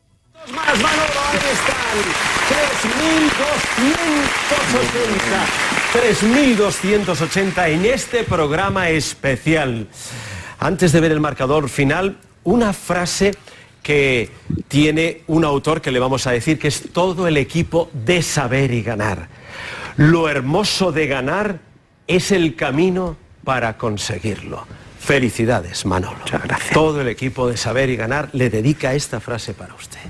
[0.54, 1.74] Más Manolo, ahí están.
[5.68, 5.77] 3.280.
[5.92, 9.88] 3.280 en este programa especial.
[10.58, 13.34] Antes de ver el marcador final, una frase
[13.82, 14.30] que
[14.68, 18.70] tiene un autor que le vamos a decir que es todo el equipo de saber
[18.72, 19.28] y ganar.
[19.96, 21.60] Lo hermoso de ganar
[22.06, 24.66] es el camino para conseguirlo.
[25.00, 26.18] Felicidades, Manolo.
[26.30, 26.74] gracias.
[26.74, 30.00] Todo el equipo de Saber y Ganar le dedica esta frase para usted.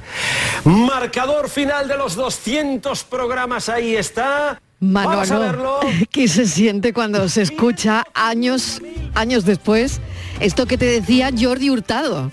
[0.65, 4.61] Marcador final de los 200 programas, ahí está.
[4.81, 5.79] Vamos a verlo.
[5.83, 8.81] Manolo, ¿qué se siente cuando se escucha años,
[9.15, 10.01] años después
[10.41, 12.31] esto que te decía Jordi Hurtado?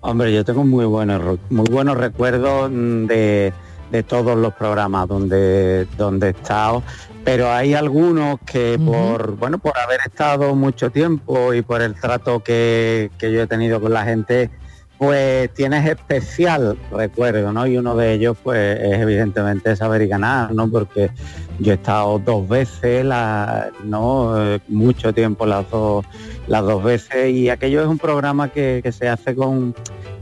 [0.00, 3.52] Hombre, yo tengo muy buenos, muy buenos recuerdos mm, de,
[3.90, 6.82] de todos los programas donde, donde he estado,
[7.22, 12.42] pero hay algunos que por, bueno, por haber estado mucho tiempo y por el trato
[12.42, 14.50] que, que yo he tenido con la gente,
[15.00, 17.66] pues tienes especial recuerdo, ¿no?
[17.66, 20.68] Y uno de ellos, pues, es evidentemente saber y ganar, ¿no?
[20.70, 21.10] Porque
[21.58, 23.06] yo he estado dos veces,
[23.82, 24.34] ¿no?
[24.38, 26.04] Eh, Mucho tiempo las dos,
[26.48, 29.74] las dos veces y aquello es un programa que, que se hace con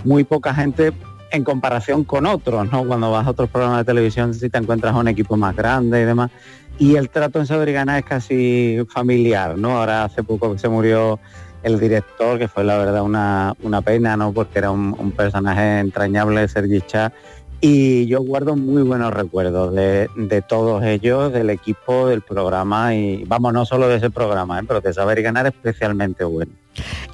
[0.04, 0.92] muy poca gente
[1.32, 2.86] en comparación con otros, ¿no?
[2.86, 6.02] Cuando vas a otros programas de televisión si te encuentras a un equipo más grande
[6.02, 6.30] y demás.
[6.78, 9.78] Y el trato en Saber y Ganar es casi familiar, ¿no?
[9.78, 11.18] Ahora hace poco que se murió
[11.62, 14.32] el director, que fue la verdad una, una pena, ¿no?
[14.32, 17.12] Porque era un, personaje entrañable, Sergi Chá,
[17.60, 23.24] y yo guardo muy buenos recuerdos de, de todos ellos, del equipo, del programa, y
[23.24, 24.62] vamos, no solo de ese programa, ¿eh?
[24.66, 26.52] pero de Saber y Ganar especialmente bueno.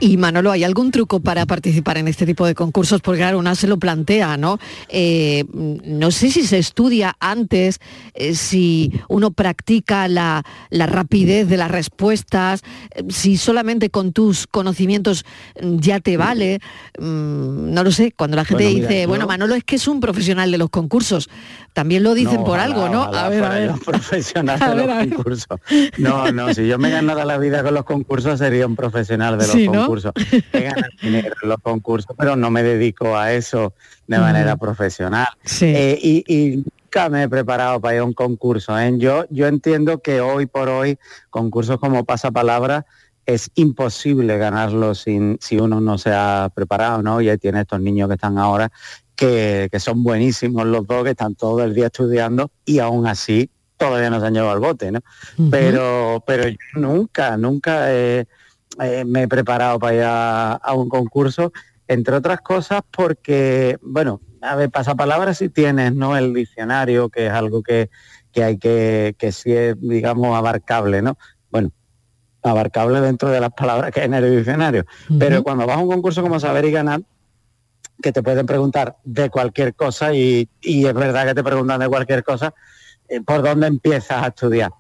[0.01, 3.01] Y Manolo, ¿hay algún truco para participar en este tipo de concursos?
[3.01, 4.59] Porque claro, una se lo plantea, ¿no?
[4.89, 7.79] Eh, no sé si se estudia antes,
[8.15, 12.62] eh, si uno practica la, la rapidez de las respuestas,
[12.95, 15.25] eh, si solamente con tus conocimientos
[15.62, 16.61] mm, ya te vale.
[16.99, 19.77] Mm, no lo sé, cuando la gente Bueno, mira, dice, yo- bueno, Manolo es que
[19.77, 21.29] es un profesional de los concursos.
[21.73, 23.03] También lo dicen No, por ojalá, algo, ¿no?
[23.03, 23.73] ojalá a ver, a ver.
[23.85, 24.87] profesional de los
[25.17, 25.59] concursos.
[25.99, 29.47] No, no, si yo me ganara la vida con los concursos sería un profesional de
[29.49, 29.81] los Sí, ¿no?
[29.81, 30.13] concursos.
[30.53, 33.75] He ganado dinero en los concursos, pero no me dedico a eso
[34.07, 34.59] de manera Mm.
[34.59, 35.29] profesional.
[35.45, 35.67] Sí.
[35.67, 38.79] Eh, y, y nunca me he preparado para ir a un concurso.
[38.79, 38.93] ¿eh?
[38.99, 40.99] Yo, yo entiendo que hoy por hoy
[41.31, 42.87] concursos como Pasapalabra
[43.27, 47.23] es imposible ganarlo sin, si uno no se ha preparado, ¿no?
[47.23, 48.71] Y ahí tiene estos niños que están ahora
[49.17, 53.49] que, que son buenísimos los dos, que están todo el día estudiando y aún así
[53.79, 55.01] todavía no se han llevado al bote, ¿no?
[55.51, 58.27] Pero, pero yo nunca, nunca he-
[58.81, 61.53] eh, me he preparado para ir a, a un concurso,
[61.89, 66.16] entre otras cosas porque, bueno, a ver, pasapalabra si tienes, ¿no?
[66.16, 67.91] El diccionario, que es algo que,
[68.33, 71.16] que hay que, que sí es, digamos, abarcable, ¿no?
[71.51, 71.70] Bueno,
[72.43, 74.85] abarcable dentro de las palabras que hay en el diccionario.
[75.18, 77.01] Pero cuando vas a un concurso como Saber y Ganar,
[78.03, 81.89] que te pueden preguntar de cualquier cosa y, y es verdad que te preguntan de
[81.89, 82.53] cualquier cosa,
[83.09, 84.72] eh, ¿por dónde empiezas a estudiar?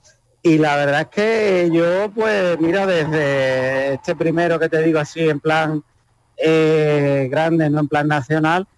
[0.46, 5.26] Y la verdad es que yo, pues, mira, desde este primero que te digo así,
[5.26, 5.82] en plan
[6.36, 8.68] eh, grande, no en plan nacional,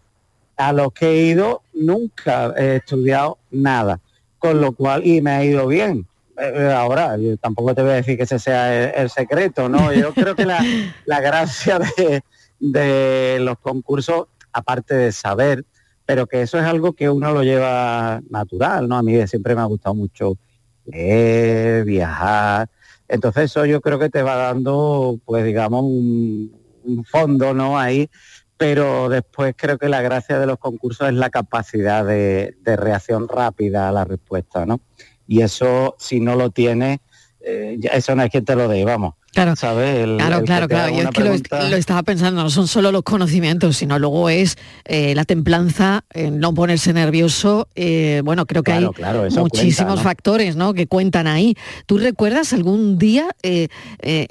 [0.56, 3.98] a los que he ido nunca he estudiado nada,
[4.38, 6.06] con lo cual, y me ha ido bien.
[6.38, 9.68] Eh, eh, ahora, yo tampoco te voy a decir que ese sea el, el secreto,
[9.68, 9.92] ¿no?
[9.92, 10.60] Yo creo que la,
[11.04, 12.22] la gracia de,
[12.60, 15.64] de los concursos, aparte de saber,
[16.04, 18.96] pero que eso es algo que uno lo lleva natural, ¿no?
[18.96, 20.38] A mí siempre me ha gustado mucho
[20.87, 22.68] leer, viajar.
[23.09, 26.64] Entonces eso yo creo que te va dando, pues digamos, un,
[27.05, 27.78] fondo, ¿no?
[27.78, 28.09] Ahí,
[28.57, 33.89] pero después creo que la gracia de los concursos es la capacidad de, reacción rápida
[33.89, 34.80] a la respuesta, ¿no?
[35.26, 37.01] Y eso, si no lo tienes,
[37.41, 39.14] eh, eso no es quien te lo dé, vamos.
[39.37, 39.97] Claro, ¿sabes?
[39.99, 40.89] El- claro, el claro, claro.
[40.91, 44.30] Yo es que lo, pregunta- lo estaba pensando, no son solo los conocimientos, sino luego
[44.30, 44.57] es
[44.87, 47.68] eh, la templanza, en no ponerse nervioso.
[47.74, 49.97] eh, bueno, creo que Claro, hay claro, muchísimos cuenta, ¿no?
[50.03, 50.72] factores ¿no?
[50.72, 51.55] que cuentan ahí.
[51.84, 53.68] ¿Tú recuerdas algún día eh,
[54.01, 54.26] eh,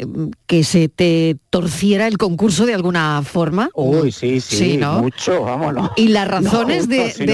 [0.48, 3.70] que se te torciera el concurso de alguna forma?
[3.76, 5.02] Uy, sí, sí, ¿no?
[5.04, 5.92] mucho, vámonos.
[5.98, 7.34] Y las razones No, de, sino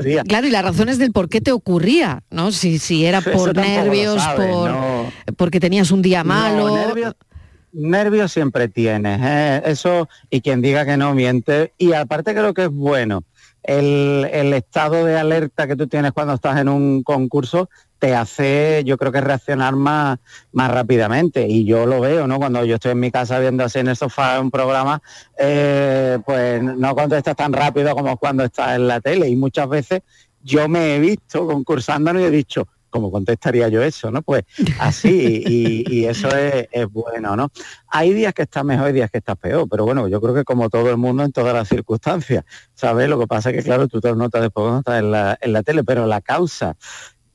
[0.00, 2.50] de- claro y las razones del por qué te ocurría, ¿no?
[2.50, 4.72] Si, si era por nervios, sabes, por
[5.36, 6.68] porque tenías un día malo.
[7.72, 9.62] Nervios, siempre tienes, ¿eh?
[9.66, 11.74] eso, y quien diga que no miente.
[11.76, 13.24] Y aparte creo que es bueno.
[13.62, 18.82] El, el estado de alerta que tú tienes cuando estás en un concurso te hace,
[18.84, 20.18] yo creo que reaccionar más,
[20.52, 21.46] más rápidamente.
[21.48, 22.36] Y yo lo veo, ¿no?
[22.36, 25.00] Cuando yo estoy en mi casa viendo así en el sofá un programa,
[25.38, 29.28] eh, pues no contestas tan rápido como cuando estás en la tele.
[29.30, 30.02] Y muchas veces
[30.42, 34.12] yo me he visto concursando y he dicho, ¿cómo contestaría yo eso?
[34.12, 34.22] ¿no?
[34.22, 34.44] Pues
[34.78, 37.50] así, y, eso es, bueno, ¿no?
[37.88, 40.44] Hay días que estás mejor y días que estás peor, pero bueno, yo creo que
[40.44, 43.08] como todo el mundo en todas las circunstancias, ¿sabes?
[43.08, 45.52] Lo que pasa es que, claro, tú te notas después cuando estás en la, en
[45.52, 46.76] la tele, pero la causa,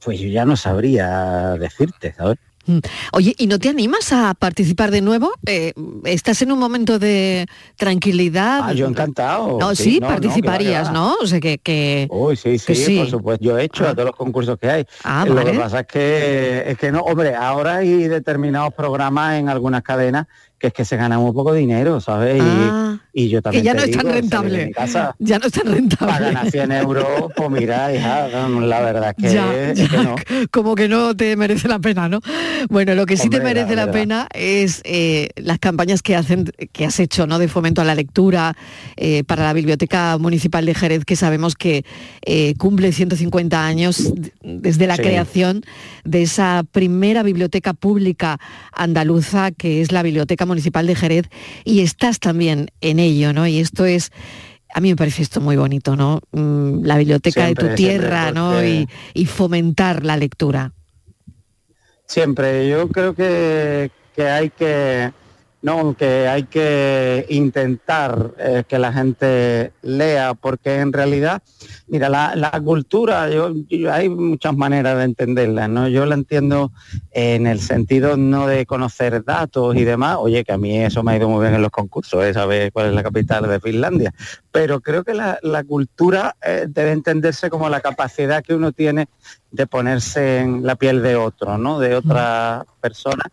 [0.01, 2.38] pues yo ya no sabría decirte, ¿sabes?
[2.70, 2.80] Mm.
[3.13, 5.32] Oye, ¿y no te animas a participar de nuevo?
[5.47, 5.74] Eh,
[6.05, 7.47] ¿Estás en un momento de
[7.78, 8.61] tranquilidad?
[8.63, 9.57] Ah, yo encantado.
[9.59, 10.91] No, Sí, sí, no, no, participarías, va.
[10.91, 11.15] ¿no?
[11.22, 11.57] O sea, que...
[11.57, 12.07] que...
[12.11, 13.43] Uy, sí, sí, por supuesto.
[13.43, 14.86] Yo he hecho a todos los concursos que hay.
[15.03, 15.51] Ah, Lo vale.
[15.51, 20.28] que pasa es que es que no, hombre, ahora hay determinados programas en algunas cadenas
[20.60, 22.38] que es que se ganan un poco dinero, ¿sabes?
[22.38, 24.72] Y, Ah, y yo también que ya te no es tan rentable.
[25.20, 26.14] Ya no es tan rentable.
[26.14, 27.05] para ganar 100 euros,
[27.36, 30.16] pues mira, hija, la verdad es que, Ya, es que ya, no.
[30.51, 32.20] como que no te merece la pena, ¿no?
[32.70, 36.86] Bueno, lo que sí te merece la pena es eh, las campañas que hacen, que
[36.86, 37.39] has hecho, ¿no?
[37.39, 38.55] De fomento a la lectura
[38.97, 41.86] eh, para la Biblioteca Municipal de Jerez, que sabemos que
[42.26, 45.03] eh, cumple 150 años desde la Sí.
[45.03, 45.62] creación
[46.03, 48.39] de esa primera biblioteca pública
[48.74, 51.30] andaluza, que es la Biblioteca Municipal de Jerez,
[51.64, 53.47] y estás también en ello, ¿no?
[53.47, 54.12] Y esto es
[54.74, 56.22] a mí me parece esto muy bonito, ¿no?
[56.32, 58.64] Mm, La biblioteca Siempre, de tu siempre, tierra, ¿no?
[58.64, 60.74] Y, y fomentar la lectura.
[62.06, 65.12] Siempre, yo creo que, que hay que
[65.62, 71.43] no, que hay que intentar eh, que la gente lea, porque en realidad,
[71.88, 75.89] mira, la, la cultura, hay muchas maneras de entenderla, ¿no?
[75.89, 76.72] Yo la entiendo
[77.12, 81.12] en el sentido no de conocer datos y demás, oye, que a mí eso me
[81.12, 82.34] ha ido muy bien en los concursos, ¿eh?
[82.34, 84.14] saber cuál es la capital de Finlandia,
[84.51, 89.10] pero creo que la, la cultura eh, debe entenderse como la capacidad que uno tiene
[89.51, 91.80] de ponerse en la piel de otro, ¿no?
[91.80, 93.24] De otra persona.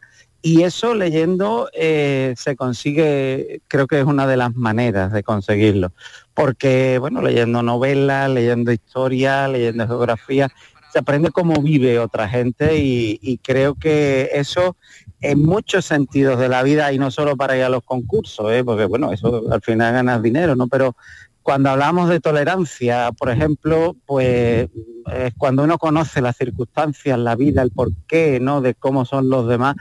[0.47, 5.91] Y eso leyendo eh, se consigue, creo que es una de las maneras de conseguirlo.
[6.35, 10.49] Porque, bueno, leyendo novelas, leyendo historia, leyendo geografía,
[10.93, 14.77] se aprende cómo vive otra gente y, creo que eso
[15.21, 18.63] en muchos sentidos de la vida y no solo para ir a los concursos, ¿eh?
[18.63, 20.69] porque bueno, eso al final ganas dinero, ¿no?
[20.69, 20.95] Pero
[21.43, 24.69] cuando hablamos de tolerancia, por ejemplo, pues
[25.13, 28.61] es cuando uno conoce las circunstancias, la vida, el porqué, ¿no?
[28.61, 29.75] De cómo son los demás,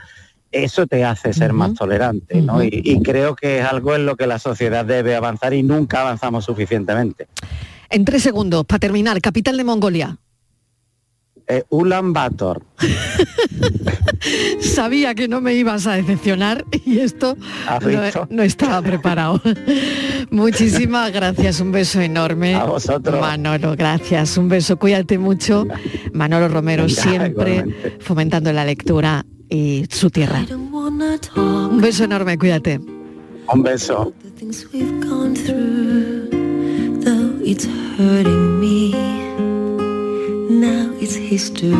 [0.52, 2.62] eso te hace ser más tolerante, ¿no?
[2.62, 6.00] y, y creo que es algo en lo que la sociedad debe avanzar y nunca
[6.00, 7.28] avanzamos suficientemente.
[7.90, 10.18] En tres segundos, para terminar, capital de Mongolia.
[11.48, 12.62] Eh, Ulan Bator.
[14.60, 17.36] Sabía que no me ibas a decepcionar y esto
[17.68, 17.84] ¿Has
[18.30, 19.40] no, estaba preparado.
[20.30, 22.56] Muchísimas gracias, un beso enorme.
[22.56, 23.20] A vosotros.
[23.20, 25.68] Manolo, gracias, un beso, cuídate mucho.
[26.12, 27.98] Manolo Romero siempre igualmente.
[28.00, 30.46] fomentando la lectura y su tierra.
[30.50, 32.80] Un beso enorme, cuídate.
[33.48, 34.12] Un beso.
[34.36, 36.28] things we've gone through,
[37.00, 37.64] though it's
[37.96, 38.92] hurting me.
[40.50, 41.74] Now it's history.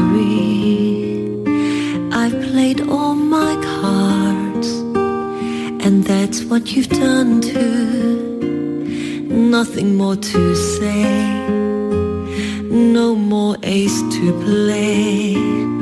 [2.13, 4.69] I've played all my cards,
[5.85, 8.39] and that's what you've done too.
[9.29, 11.05] Nothing more to say,
[12.71, 15.76] no more ace to play.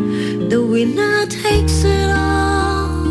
[0.49, 3.05] The winner takes it all.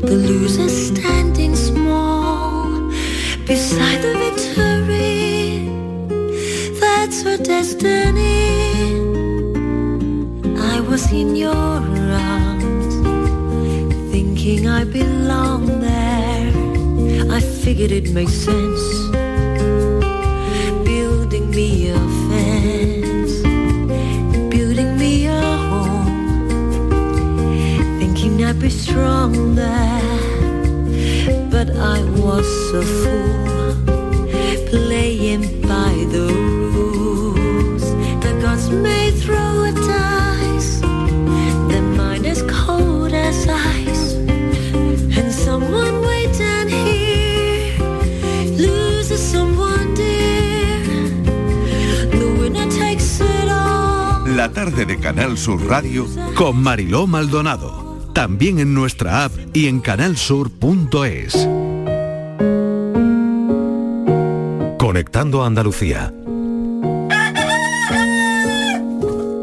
[0.00, 2.90] The loser standing small
[3.46, 5.68] beside the victory.
[6.80, 9.00] That's her destiny.
[10.74, 12.94] I was in your arms,
[14.10, 16.52] thinking I belong there.
[17.30, 18.95] I figured it makes sense
[28.96, 29.54] strong
[31.50, 33.74] but I was a fool.
[34.70, 36.26] Playing by the
[36.74, 37.84] rules.
[38.24, 40.80] The gods may throw a dice.
[41.70, 44.14] Their mind as cold as ice.
[45.18, 45.94] And someone
[46.38, 47.78] down here
[48.66, 50.84] loses someone dear.
[52.20, 54.26] The winner takes it all.
[54.36, 57.85] La tarde de Canal Sur Radio con Mariló Maldonado.
[58.16, 61.34] También en nuestra app y en canalsur.es.
[64.78, 66.14] Conectando a Andalucía.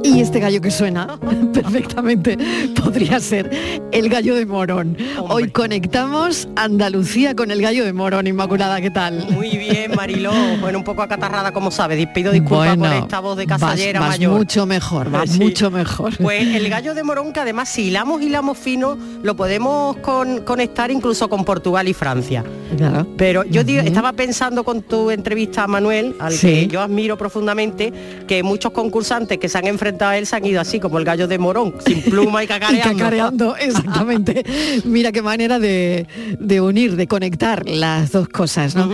[0.04, 1.20] Y este gallo que suena
[1.54, 2.36] perfectamente
[2.84, 3.52] podría ser
[3.92, 4.98] el gallo de Morón.
[5.20, 8.26] Hoy conectamos Andalucía con el gallo de Morón.
[8.26, 9.28] Inmaculada, ¿qué tal?
[9.30, 10.32] Muy bien, Mariló.
[10.62, 12.06] Bueno, un poco acatarrada, como sabe.
[12.08, 14.34] Pido disculpas por esta voz de casallera vas, vas mayor.
[14.38, 15.40] mucho mejor, Sí.
[15.40, 16.18] mucho mejor.
[16.18, 20.92] Pues el gallo de Morón, que además si hilamos, hilamos fino, lo podemos con- conectar
[20.92, 22.44] incluso con Portugal y Francia.
[22.78, 23.08] Claro.
[23.18, 26.48] Pero yo digo, estaba pensando con tu entrevista a Manuel, al Sí.
[26.48, 27.92] que yo admiro profundamente,
[28.28, 31.06] que muchos concursantes que se han enfrentado a él se han ido así, como el
[31.06, 32.98] gallo de Morón, sin pluma y Y cacareando.
[32.98, 34.44] cacareando, exactamente.
[34.86, 36.08] Mira qué manera de,
[36.40, 38.90] de unir, de conectar las dos cosas, ¿no?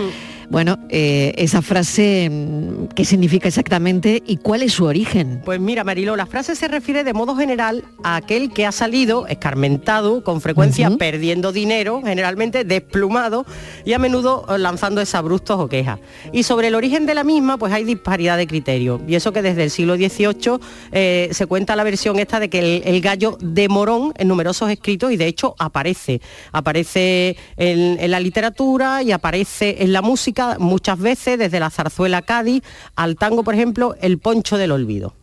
[0.50, 5.42] Bueno, eh, esa frase, mm, ¿qué significa exactamente y cuál es su origen?
[5.44, 9.28] Pues mira, Mariló, la frase se refiere de modo general a aquel que ha salido
[9.28, 13.46] escarmentado, con frecuencia perdiendo dinero, generalmente desplumado
[13.84, 16.00] y a menudo eh, lanzando exabruptos o quejas.
[16.32, 19.00] Y sobre el origen de la misma, pues hay disparidad de criterios.
[19.06, 20.58] Y eso que desde el siglo XVIII
[20.90, 24.68] eh, se cuenta la versión esta de que el, el gallo de Morón en numerosos
[24.68, 26.20] escritos y de hecho aparece.
[26.50, 32.22] Aparece en, en la literatura y aparece en la música muchas veces, desde la zarzuela
[32.22, 32.62] Cádiz
[32.96, 35.14] al tango, por ejemplo, el poncho del olvido.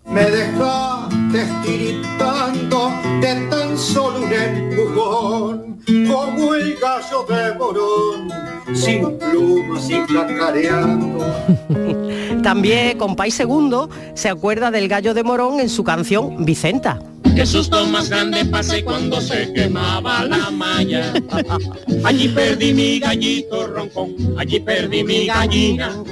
[3.77, 8.29] Tan solo un empujón, como el gallo de Morón,
[8.73, 11.19] sin plumas y cacareando.
[12.43, 16.99] También Compay Segundo se acuerda del gallo de Morón en su canción Vicenta.
[17.35, 21.13] Qué susto más grande pasé cuando se quemaba la malla.
[22.03, 26.03] Allí perdí mi gallito roncón, allí perdí mi gallina,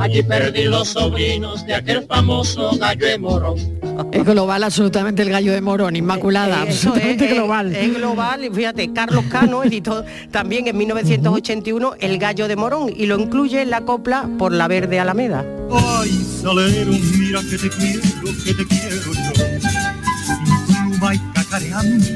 [0.00, 3.82] allí perdí los sobrinos de aquel famoso gallo de morón.
[4.12, 7.74] Es global absolutamente el gallo de Morón, Inmaculada, Eh, eso absolutamente es, global.
[7.74, 13.06] Es, global, y fíjate, Carlos Cano editó también en 1981 El gallo de Morón y
[13.06, 15.44] lo incluye en la copla por la verde Alameda.
[15.70, 16.10] Ay,
[16.42, 18.02] salero, mira que te quiero,
[18.44, 19.12] que te quiero yo.
[20.26, 22.06] Sin pluma y cacareando,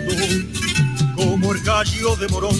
[1.16, 2.56] como el gallo de Morón.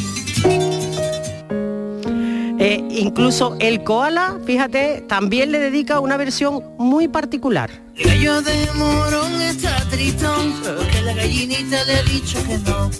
[2.59, 7.70] Eh, incluso el koala, fíjate, también le dedica una versión muy particular.
[7.95, 10.55] El gallo de morón está tritón,
[10.86, 12.90] que la gallinita le ha dicho que no.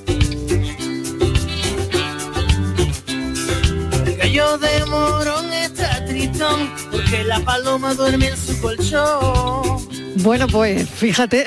[4.07, 9.84] El gallo de morón está tritón, porque la paloma duerme en su colchón.
[10.18, 11.44] Bueno, pues fíjate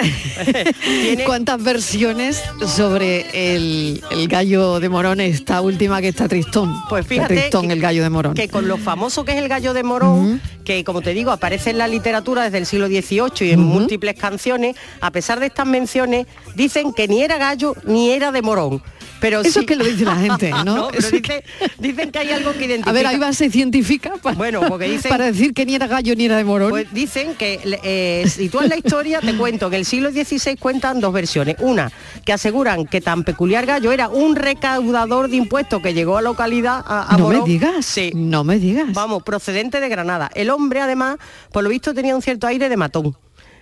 [1.26, 6.76] cuántas versiones sobre el, el gallo de Morón, esta última que está tristón.
[6.88, 8.34] Pues Está fíjate tristón que, el gallo de Morón.
[8.36, 10.40] que con lo famoso que es el gallo de Morón,
[10.70, 14.14] que como te digo, aparece en la literatura desde el siglo XVIII y en múltiples
[14.14, 18.84] canciones, a pesar de estas menciones, dicen que ni era gallo ni era de Morón.
[19.20, 20.88] Pero Eso sí- es que lo dice la gente, ¿no?
[20.90, 21.44] pero Eso dice-
[21.78, 22.90] dicen que hay algo que identifica.
[22.90, 26.16] A ver, hay base científica para, Bueno, porque dicen- para decir que ni era gallo
[26.16, 26.70] ni era de Morón.
[26.70, 30.12] Pues dicen que eh, si tú en la historia te cuento que en el siglo
[30.12, 31.56] XVI cuentan dos versiones.
[31.60, 31.92] Una,
[32.24, 36.82] que aseguran que tan peculiar gallo era un recaudador de impuestos que llegó a localidad
[36.88, 38.12] a, a no me digas, Sí.
[38.14, 38.94] no me digas.
[38.94, 40.30] Vamos, procedente de Granada.
[40.34, 41.18] El hombre, además,
[41.52, 43.16] por lo visto tenía un cierto aire de matón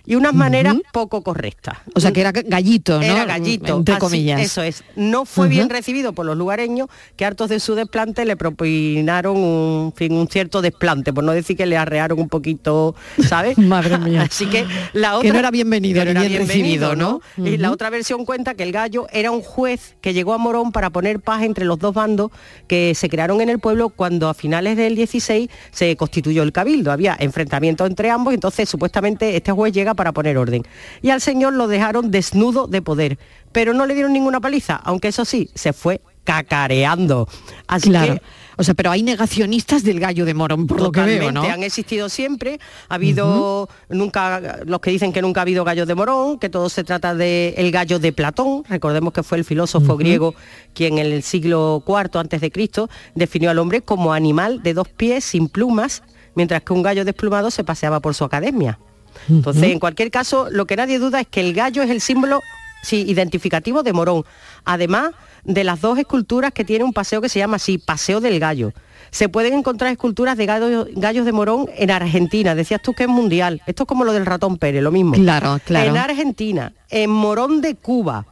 [0.08, 1.76] y unas maneras poco correctas.
[1.94, 3.04] O sea, que era gallito, ¿no?
[3.04, 4.40] Era gallito, Entre así- comillas.
[4.40, 4.82] Eso es.
[4.96, 9.92] No fue bien recibido por los lugareños que hartos de su desplante le propinaron un,
[9.94, 12.94] fin, un cierto desplante, por no decir que le arrearon un poquito,
[13.28, 13.58] ¿sabes?
[13.68, 14.22] Madre mía.
[14.22, 17.20] Así que la otra Que no era bienvenido que ni bien recibido, ¿no?
[17.36, 20.72] Y la otra versión cuenta que el gallo era un juez que llegó a Morón
[20.72, 22.30] para poner paz entre los dos bandos
[22.66, 26.92] que se crearon en el pueblo cuando a finales del 16 se constituyó el cabildo.
[26.92, 30.62] Había enfrentamientos entre ambos, entonces supuestamente este juez llega para poner orden.
[31.02, 33.18] Y al señor lo dejaron desnudo de poder,
[33.52, 37.26] pero no le dieron ninguna paliza, aunque eso sí, se fue cacareando.
[37.66, 38.14] Así Claro.
[38.14, 38.22] que
[38.60, 41.42] O sea, pero hay negacionistas del gallo de morón, por lo que veo, ¿no?
[41.42, 42.58] Han existido siempre.
[42.88, 46.68] Ha habido nunca los que dicen que nunca ha habido gallos de morón, que todo
[46.68, 48.64] se trata de el gallo de Platón.
[48.68, 50.34] Recordemos que fue el filósofo griego
[50.74, 54.88] quien en el siglo IV antes de Cristo definió al hombre como animal de dos
[54.88, 56.02] pies sin plumas,
[56.34, 58.80] mientras que un gallo desplumado se paseaba por su academia.
[59.28, 62.40] Entonces, en cualquier caso, lo que nadie duda es que el gallo es el símbolo
[62.82, 64.24] sí, identificativo de Morón.
[64.64, 65.10] Además
[65.44, 68.72] de las dos esculturas que tiene un paseo que se llama así, Paseo del Gallo.
[69.10, 72.54] Se pueden encontrar esculturas de gallo- gallos de Morón en Argentina.
[72.54, 73.62] Decías tú que es mundial.
[73.66, 75.14] Esto es como lo del ratón Pérez, lo mismo.
[75.14, 75.88] Claro, claro.
[75.88, 78.26] En Argentina, en Morón de Cuba.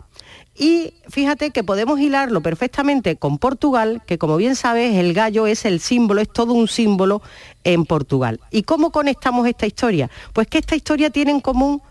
[0.59, 5.67] Y fíjate que podemos hilarlo perfectamente con Portugal, que como bien sabes, el gallo es
[5.67, 7.21] el símbolo, es todo un símbolo
[7.65, 8.41] en Portugal.
[8.51, 10.11] ¿Y cómo conectamos esta historia?
[10.33, 11.83] Pues que esta historia tiene en común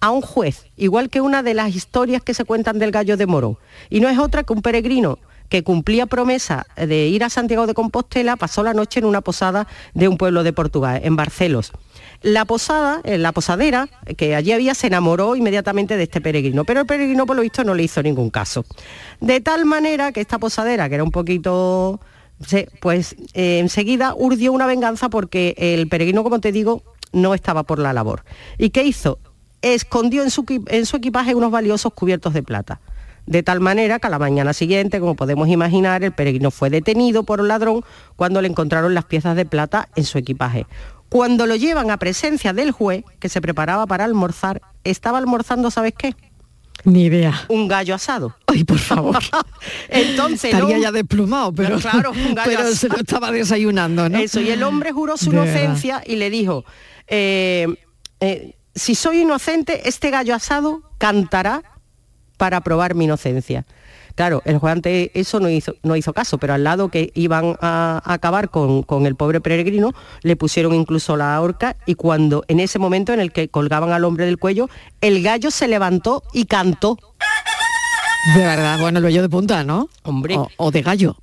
[0.00, 3.26] a un juez, igual que una de las historias que se cuentan del gallo de
[3.26, 3.58] Morón.
[3.90, 5.18] Y no es otra que un peregrino
[5.50, 9.66] que cumplía promesa de ir a Santiago de Compostela, pasó la noche en una posada
[9.92, 11.72] de un pueblo de Portugal, en Barcelos.
[12.22, 16.80] La posada, eh, la posadera que allí había, se enamoró inmediatamente de este peregrino, pero
[16.80, 18.64] el peregrino por lo visto no le hizo ningún caso.
[19.20, 22.00] De tal manera que esta posadera, que era un poquito
[22.80, 26.82] pues eh, enseguida urdió una venganza porque el peregrino, como te digo,
[27.12, 28.24] no estaba por la labor.
[28.56, 29.18] ¿Y qué hizo?
[29.62, 32.80] Escondió en su, en su equipaje unos valiosos cubiertos de plata.
[33.26, 37.22] De tal manera que a la mañana siguiente, como podemos imaginar, el peregrino fue detenido
[37.22, 37.84] por un ladrón
[38.16, 40.66] cuando le encontraron las piezas de plata en su equipaje.
[41.08, 45.92] Cuando lo llevan a presencia del juez, que se preparaba para almorzar, estaba almorzando, ¿sabes
[45.96, 46.14] qué?
[46.84, 47.34] Ni idea.
[47.48, 48.34] Un gallo asado.
[48.46, 49.18] Ay, por favor.
[49.88, 53.00] Entonces, Estaría no- ya desplumado, pero, claro, un gallo pero se lo asado.
[53.00, 54.18] estaba desayunando, ¿no?
[54.18, 55.52] Eso, y el hombre juró su De verdad.
[55.62, 56.64] inocencia y le dijo,
[57.06, 57.66] eh,
[58.20, 61.62] eh, si soy inocente, este gallo asado cantará
[62.40, 63.66] para probar mi inocencia.
[64.14, 64.80] Claro, el juez
[65.12, 68.82] eso no hizo, no hizo caso, pero al lado que iban a, a acabar con,
[68.82, 73.20] con el pobre peregrino, le pusieron incluso la horca y cuando en ese momento en
[73.20, 74.70] el que colgaban al hombre del cuello,
[75.02, 76.96] el gallo se levantó y cantó.
[78.22, 79.88] De verdad, bueno, el vello de punta, ¿no?
[80.02, 80.36] Hombre.
[80.36, 81.16] O, o de gallo.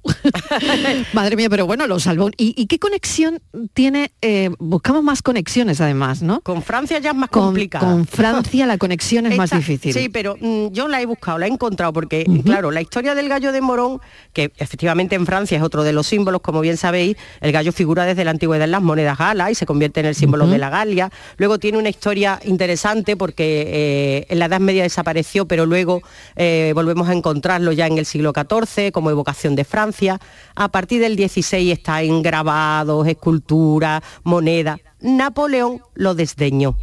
[1.13, 2.29] Madre mía, pero bueno, lo salvó.
[2.37, 3.41] ¿Y, y qué conexión
[3.73, 4.11] tiene?
[4.21, 6.41] eh, buscamos más conexiones además, ¿no?
[6.41, 7.85] Con Francia ya es más complicado.
[7.85, 9.93] con Francia la conexión es más difícil.
[9.93, 13.29] Sí, pero mm, yo la he buscado, la he encontrado, porque, claro, la historia del
[13.29, 13.99] gallo de Morón,
[14.33, 18.05] que efectivamente en Francia es otro de los símbolos, como bien sabéis, el gallo figura
[18.05, 20.69] desde la antigüedad en las monedas galas y se convierte en el símbolo de la
[20.69, 21.11] Galia.
[21.37, 26.01] Luego tiene una historia interesante porque eh, en la Edad Media desapareció, pero luego
[26.35, 30.19] eh, volvemos a encontrarlo ya en el siglo XIV como evocación de Francia.
[30.55, 34.79] A partir del XVI está en grabados, esculturas, moneda.
[35.01, 36.77] Napoleón lo desdeñó.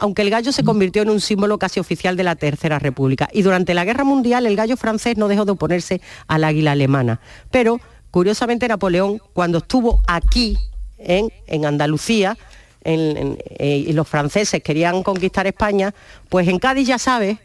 [0.00, 3.28] Aunque el gallo se convirtió en un símbolo casi oficial de la Tercera República.
[3.32, 7.20] Y durante la Guerra Mundial el gallo francés no dejó de oponerse al águila alemana.
[7.52, 10.58] Pero, curiosamente, Napoleón, cuando estuvo aquí,
[10.98, 12.36] en, en Andalucía,
[12.82, 15.94] en- en- eh, y los franceses querían conquistar España,
[16.28, 17.38] pues en Cádiz ya sabes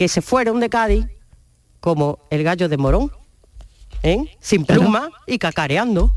[0.00, 1.04] que se fueron de Cádiz
[1.78, 3.12] como el gallo de Morón,
[4.02, 4.34] ¿eh?
[4.40, 6.14] sin pluma y cacareando.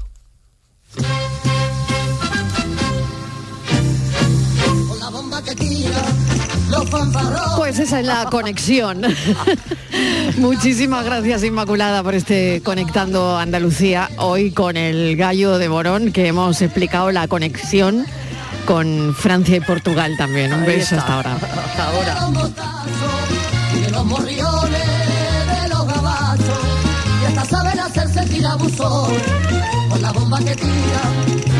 [7.58, 9.02] Pues esa es la conexión.
[10.38, 16.62] Muchísimas gracias Inmaculada por este Conectando Andalucía hoy con el gallo de Morón que hemos
[16.62, 18.06] explicado la conexión
[18.66, 20.54] con Francia y Portugal también.
[20.54, 21.00] Un beso está.
[21.00, 21.34] hasta ahora.
[21.66, 22.93] Hasta ahora.
[24.14, 24.88] Morriones,
[25.52, 26.60] de los gabachos,
[27.22, 29.14] y hasta saben hacerse tirabuzón,
[29.90, 31.04] con la bomba que tira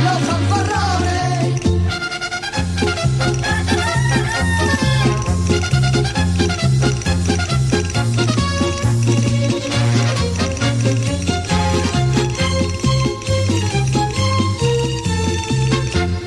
[0.06, 1.62] los fanfarrones.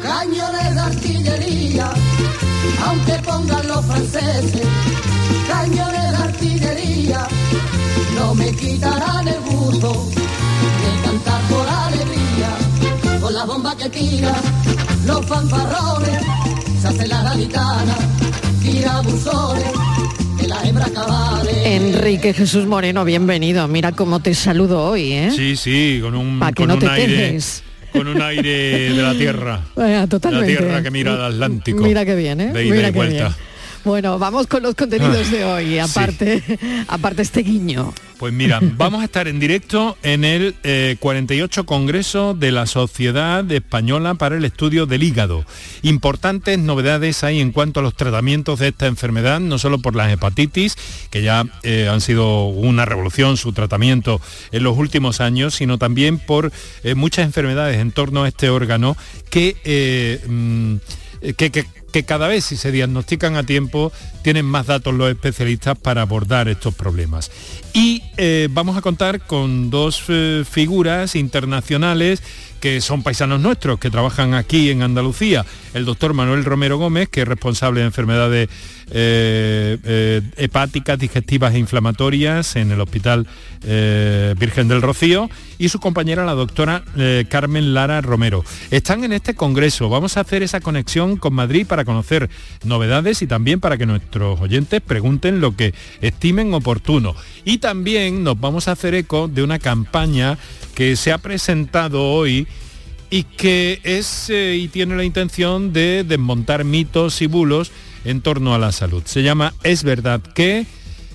[0.03, 1.91] Cañones de artillería,
[2.87, 4.66] aunque pongan los franceses,
[5.49, 6.16] cañones de
[8.14, 14.35] no me quitarán el gusto de cantar por alegría, con la bomba que tira
[15.07, 16.21] los fanfarrones,
[16.81, 17.95] se hace la gaditana,
[18.62, 19.64] tira buzones,
[20.41, 21.57] de la hembra cabales.
[21.67, 23.69] Enrique Jesús Moreno, bienvenido.
[23.69, 25.31] Mira cómo te saludo hoy, ¿eh?
[25.35, 27.62] Sí, sí, con un, que con no un te aire, quejes.
[27.93, 29.61] con un aire de la tierra.
[30.09, 30.53] Totalmente.
[30.55, 31.79] La tierra que mira al Atlántico.
[31.83, 32.53] Mira qué bien, ¿eh?
[32.53, 33.14] De ida Mira y qué vuelta.
[33.29, 33.46] bien.
[33.87, 36.43] Bueno, vamos con los contenidos de hoy, aparte,
[36.89, 37.95] aparte este guiño.
[38.18, 40.57] Pues mira, vamos a estar en directo en el
[40.99, 45.45] 48 eh, Congreso de la Sociedad Española para el Estudio del Hígado.
[45.82, 50.12] Importantes novedades hay en cuanto a los tratamientos de esta enfermedad, no solo por las
[50.12, 50.76] hepatitis,
[51.11, 54.20] que ya eh, han sido una revolución su tratamiento
[54.51, 56.51] en los últimos años, sino también por
[56.82, 58.97] eh, muchas enfermedades en torno a este órgano
[59.30, 60.76] que, mm,
[61.21, 63.91] que, que que cada vez si se diagnostican a tiempo
[64.21, 67.31] tienen más datos los especialistas para abordar estos problemas.
[67.73, 72.23] Y eh, vamos a contar con dos eh, figuras internacionales
[72.67, 75.47] que son paisanos nuestros, que trabajan aquí en Andalucía.
[75.73, 78.49] El doctor Manuel Romero Gómez, que es responsable de enfermedades
[78.91, 83.29] eh, eh, hepáticas, digestivas e inflamatorias en el Hospital
[83.62, 86.83] eh, Virgen del Rocío, y su compañera, la doctora
[87.29, 88.45] Carmen Lara Romero.
[88.71, 89.89] Están en este congreso.
[89.89, 92.29] Vamos a hacer esa conexión con Madrid para conocer
[92.64, 97.14] novedades y también para que nuestros oyentes pregunten lo que estimen oportuno.
[97.45, 100.37] Y también nos vamos a hacer eco de una campaña
[100.77, 102.47] que se ha presentado hoy
[103.09, 107.72] y que es eh, y tiene la intención de desmontar mitos y bulos
[108.05, 109.03] en torno a la salud.
[109.07, 110.66] Se llama Es verdad que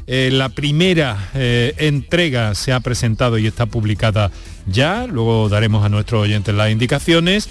[0.08, 4.32] eh, la primera eh, entrega se ha presentado y está publicada
[4.66, 7.48] ya, luego daremos a nuestros oyentes las indicaciones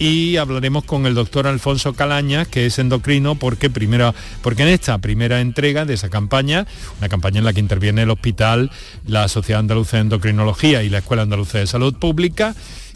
[0.00, 4.96] y hablaremos con el doctor Alfonso Calaña, que es endocrino, porque, primero porque en esta
[4.96, 6.66] primera entrega de esa campaña,
[6.98, 8.70] una campaña en la que interviene el hospital,
[9.06, 12.54] la Sociedad Andaluza de Endocrinología y la Escuela Andaluza de Salud Pública,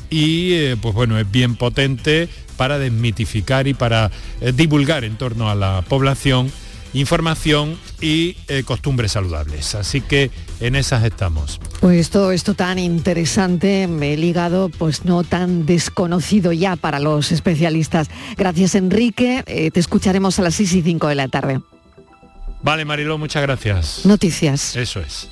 [0.08, 5.50] y eh, pues bueno, es bien potente para desmitificar y para eh, divulgar en torno
[5.50, 6.50] a la población
[6.94, 9.74] información y eh, costumbres saludables.
[9.74, 10.30] Así que
[10.60, 11.60] en esas estamos.
[11.80, 17.32] Pues todo esto tan interesante, me he ligado, pues no tan desconocido ya para los
[17.32, 18.08] especialistas.
[18.36, 21.60] Gracias Enrique, eh, te escucharemos a las 6 y 5 de la tarde.
[22.62, 24.06] Vale, Mariló, muchas gracias.
[24.06, 24.74] Noticias.
[24.74, 25.28] Eso es.